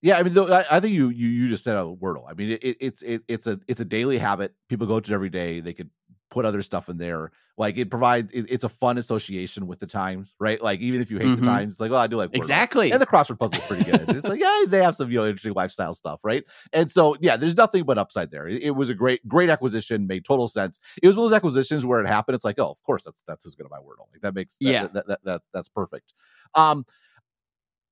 [0.00, 2.24] Yeah, I mean, though, I, I, think you you you just said a Wordle.
[2.28, 4.54] I mean, it, it's it, it's a it's a daily habit.
[4.68, 5.60] People go to it every day.
[5.60, 5.90] They could
[6.30, 7.32] put other stuff in there.
[7.58, 10.62] Like it provides, it, it's a fun association with the Times, right?
[10.62, 11.42] Like even if you hate mm-hmm.
[11.42, 12.92] the Times, it's like, oh, I do like exactly.
[12.92, 14.08] And the crossword puzzle is pretty good.
[14.08, 16.44] it's like, yeah, they have some you know interesting lifestyle stuff, right?
[16.72, 18.46] And so yeah, there's nothing but upside there.
[18.46, 20.78] It, it, was a great great acquisition, made total sense.
[21.02, 22.36] It was one of those acquisitions where it happened.
[22.36, 24.06] It's like, oh, of course, that's that's who's going to buy Wordle.
[24.12, 26.12] Like that makes that, yeah that, that, that, that that's perfect.
[26.54, 26.86] Um,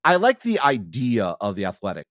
[0.04, 2.06] I like the idea of the athletic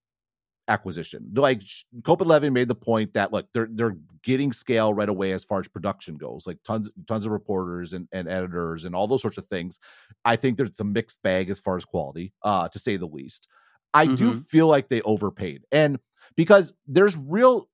[0.68, 1.32] acquisition.
[1.36, 1.62] Like
[2.02, 5.60] Kopit Levien made the point that look, they're they're getting scale right away as far
[5.60, 9.38] as production goes, like tons tons of reporters and, and editors and all those sorts
[9.38, 9.80] of things.
[10.24, 13.48] I think there's a mixed bag as far as quality, uh, to say the least.
[13.94, 14.16] I mm-hmm.
[14.16, 15.64] do feel like they overpaid.
[15.72, 16.00] And
[16.36, 17.70] because there's real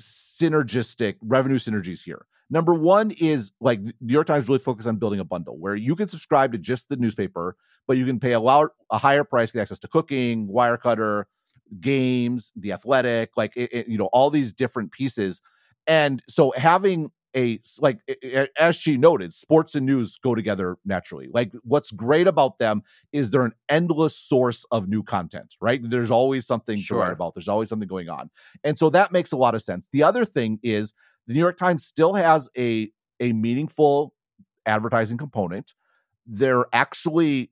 [0.00, 2.26] synergistic revenue synergies here.
[2.50, 5.96] Number one is like New York Times really focused on building a bundle where you
[5.96, 9.52] can subscribe to just the newspaper, but you can pay a, lot, a higher price,
[9.52, 11.24] get access to cooking, Wirecutter,
[11.80, 15.40] games, the athletic, like it, it, you know, all these different pieces.
[15.86, 17.98] And so having a like
[18.58, 21.28] as she noted, sports and news go together naturally.
[21.32, 25.80] Like what's great about them is they're an endless source of new content, right?
[25.82, 26.98] There's always something sure.
[26.98, 27.34] to write about.
[27.34, 28.30] There's always something going on.
[28.64, 29.88] And so that makes a lot of sense.
[29.92, 30.92] The other thing is
[31.26, 34.14] the New York Times still has a a meaningful
[34.66, 35.74] advertising component.
[36.26, 37.50] They're actually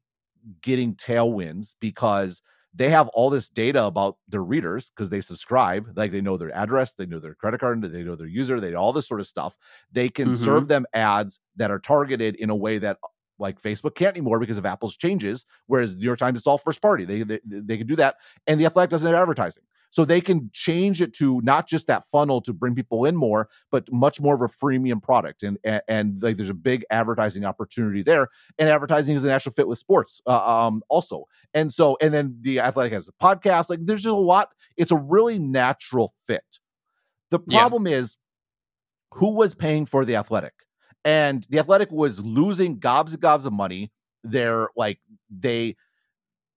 [0.62, 2.42] getting tailwinds because
[2.74, 6.54] they have all this data about their readers because they subscribe like they know their
[6.56, 9.20] address they know their credit card they know their user they know all this sort
[9.20, 9.56] of stuff
[9.90, 10.44] they can mm-hmm.
[10.44, 12.98] serve them ads that are targeted in a way that
[13.40, 15.46] like Facebook can't anymore because of Apple's changes.
[15.66, 17.04] Whereas New York Times, it's all first party.
[17.04, 18.16] They they, they can do that,
[18.46, 19.64] and the Athletic doesn't have advertising.
[19.90, 23.48] So they can change it to not just that funnel to bring people in more,
[23.70, 25.42] but much more of a freemium product.
[25.42, 28.28] And and, and like there's a big advertising opportunity there.
[28.58, 31.24] And advertising is a natural fit with sports uh, um, also.
[31.52, 33.68] And so and then the athletic has a podcast.
[33.68, 34.50] Like there's just a lot.
[34.76, 36.60] It's a really natural fit.
[37.30, 37.98] The problem yeah.
[37.98, 38.16] is
[39.14, 40.54] who was paying for the athletic?
[41.04, 43.90] And the athletic was losing gobs and gobs of money.
[44.22, 45.76] They're like they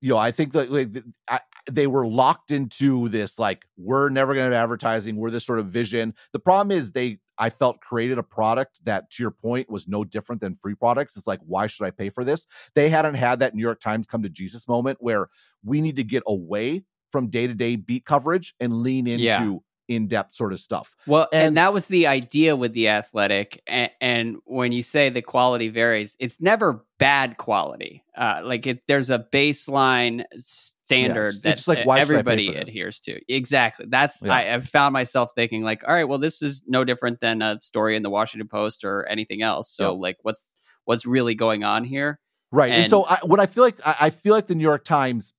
[0.04, 0.90] you know, I think that like,
[1.30, 1.40] I,
[1.72, 5.16] they were locked into this like we're never going to have advertising.
[5.16, 6.14] We're this sort of vision.
[6.34, 10.04] The problem is they I felt created a product that, to your point, was no
[10.04, 11.18] different than free products.
[11.18, 12.46] It's like, why should I pay for this?
[12.76, 15.30] They hadn't had that New York Times come to Jesus moment where
[15.64, 19.58] we need to get away from day to day beat coverage and lean into yeah.
[19.88, 20.96] In-depth sort of stuff.
[21.06, 23.62] Well, and, and that was the idea with the athletic.
[23.68, 28.04] And, and, when you say the quality varies, it's never bad quality.
[28.16, 33.20] Uh, like it, there's a baseline standard yeah, it's, that like, everybody adheres to.
[33.34, 33.86] Exactly.
[33.90, 34.34] That's yeah.
[34.34, 37.60] I, have found myself thinking like, all right, well, this is no different than a
[37.62, 39.70] story in the Washington Post or anything else.
[39.70, 40.02] So yep.
[40.02, 40.52] like, what's
[40.86, 42.20] what's really going on here?
[42.52, 42.72] Right.
[42.72, 44.86] And, and so I, what I feel like I, I feel like the New York
[44.86, 45.34] Times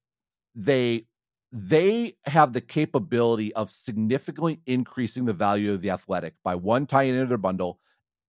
[0.54, 1.06] they
[1.56, 7.14] they have the capability of significantly increasing the value of the athletic by one tying
[7.14, 7.78] into their bundle,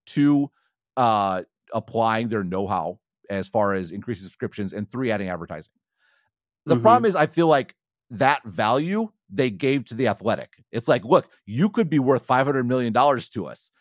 [0.06, 0.52] two
[0.96, 1.42] uh,
[1.74, 3.00] applying their know-how
[3.32, 5.74] as far as increasing subscriptions, and three adding advertising.
[6.68, 6.84] The mm-hmm.
[6.84, 7.74] problem is, I feel like
[8.12, 10.52] that value they gave to the athletic.
[10.72, 13.72] It's like, look, you could be worth five hundred million dollars to us.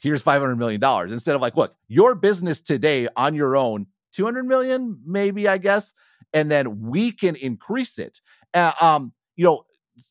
[0.00, 3.86] Here's five hundred million dollars instead of like, look, your business today on your own,
[4.12, 5.94] two hundred million, maybe I guess,
[6.32, 8.20] and then we can increase it.
[8.54, 9.64] Uh, um, you know,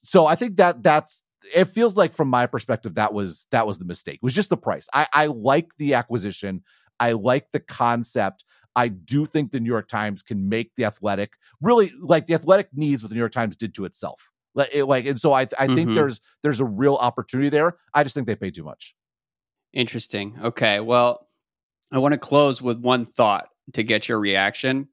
[0.03, 1.23] so I think that that's
[1.53, 4.15] it feels like from my perspective that was that was the mistake.
[4.15, 4.87] It was just the price.
[4.93, 6.63] I I like the acquisition.
[6.99, 8.45] I like the concept.
[8.75, 12.69] I do think the New York Times can make the Athletic really like the Athletic
[12.73, 14.29] needs what the New York Times did to itself.
[14.53, 15.75] Like, it, like and so I I mm-hmm.
[15.75, 17.77] think there's there's a real opportunity there.
[17.93, 18.95] I just think they pay too much.
[19.73, 20.37] Interesting.
[20.43, 20.79] Okay.
[20.79, 21.27] Well,
[21.91, 24.89] I want to close with one thought to get your reaction.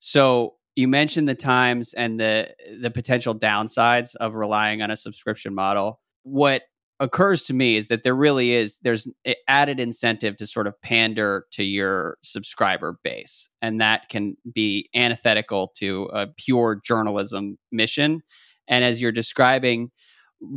[0.00, 5.54] So you mentioned the times and the the potential downsides of relying on a subscription
[5.54, 6.00] model.
[6.22, 6.62] What
[7.00, 9.08] occurs to me is that there really is there's
[9.48, 15.72] added incentive to sort of pander to your subscriber base and that can be antithetical
[15.76, 18.22] to a pure journalism mission
[18.68, 19.90] and as you're describing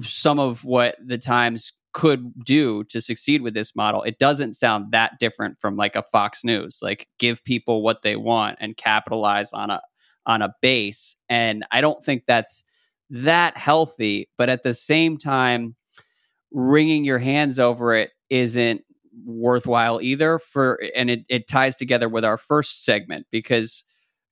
[0.01, 4.91] some of what the times could do to succeed with this model it doesn't sound
[4.91, 9.51] that different from like a fox news like give people what they want and capitalize
[9.51, 9.82] on a
[10.26, 11.16] on a base.
[11.30, 12.64] And I don't think that's
[13.10, 14.30] that healthy.
[14.38, 15.76] But at the same time,
[16.52, 18.82] wringing your hands over it isn't
[19.26, 23.86] worthwhile either for and it, it ties together with our first segment because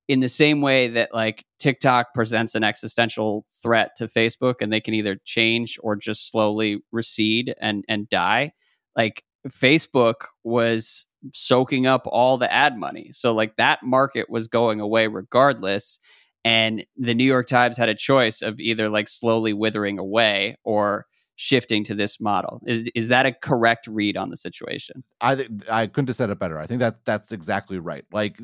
[0.08, 4.80] in the same way that like TikTok presents an existential threat to Facebook and they
[4.80, 8.52] can either change or just slowly recede and and die
[8.96, 13.10] like Facebook was soaking up all the ad money.
[13.12, 15.98] So like that market was going away regardless
[16.44, 21.06] and the New York Times had a choice of either like slowly withering away or
[21.36, 22.60] shifting to this model.
[22.66, 25.02] Is is that a correct read on the situation?
[25.20, 26.58] I th- I couldn't have said it better.
[26.58, 28.04] I think that that's exactly right.
[28.12, 28.38] Like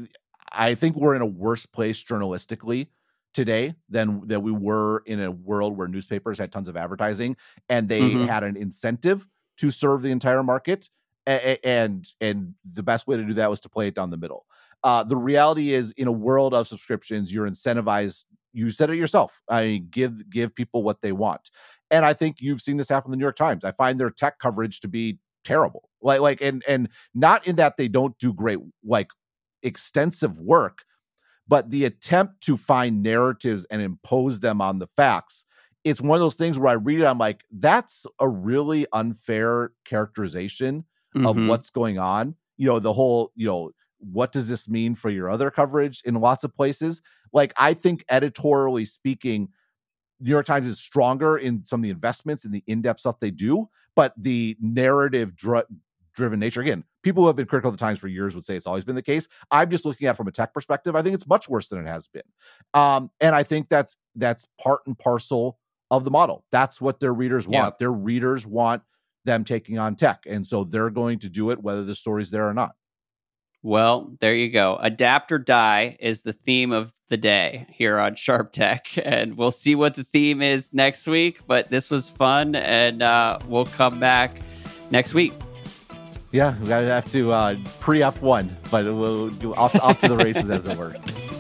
[0.51, 2.89] I think we're in a worse place journalistically
[3.33, 7.37] today than that we were in a world where newspapers had tons of advertising
[7.69, 8.23] and they mm-hmm.
[8.23, 9.29] had an incentive
[9.61, 10.89] to serve the entire market
[11.27, 14.47] and and the best way to do that was to play it down the middle.
[14.83, 18.25] Uh, the reality is, in a world of subscriptions, you're incentivized.
[18.53, 19.43] You said it yourself.
[19.49, 21.51] I mean, give give people what they want,
[21.91, 23.65] and I think you've seen this happen in the New York Times.
[23.65, 25.91] I find their tech coverage to be terrible.
[26.03, 29.11] Like like and and not in that they don't do great like
[29.63, 30.85] extensive work,
[31.47, 35.45] but the attempt to find narratives and impose them on the facts
[35.85, 39.73] it's one of those things where I read it, I'm like, that's a really unfair
[39.85, 40.85] characterization
[41.17, 41.27] mm-hmm.
[41.27, 42.35] of what's going on.
[42.57, 46.15] You know, the whole, you know, what does this mean for your other coverage in
[46.15, 47.03] lots of places?
[47.33, 49.49] Like, I think editorially speaking,
[50.21, 53.31] New York Times is stronger in some of the investments and the in-depth stuff they
[53.31, 55.67] do, but the narrative dr-
[56.15, 58.57] driven nature again, people who have been critical of the Times for years would say
[58.57, 59.29] it's always been the case.
[59.51, 60.97] I'm just looking at from a tech perspective.
[60.97, 62.23] I think it's much worse than it has been,
[62.75, 65.59] um, and I think that's that's part and parcel
[65.91, 66.45] of the model.
[66.53, 67.79] That's what their readers want.
[67.79, 68.83] Their readers want
[69.25, 70.25] them taking on tech.
[70.27, 72.75] And so they're going to do it whether the story's there or not.
[73.63, 74.79] Well, there you go.
[74.81, 78.89] Adapt or die is the theme of the day here on Sharp Tech.
[79.05, 81.41] And we'll see what the theme is next week.
[81.47, 84.31] But this was fun, and uh, we'll come back
[84.91, 85.33] next week.
[86.33, 90.67] Yeah, we have to uh, pre F1, but we'll off, off to the races, as
[90.67, 90.95] it were.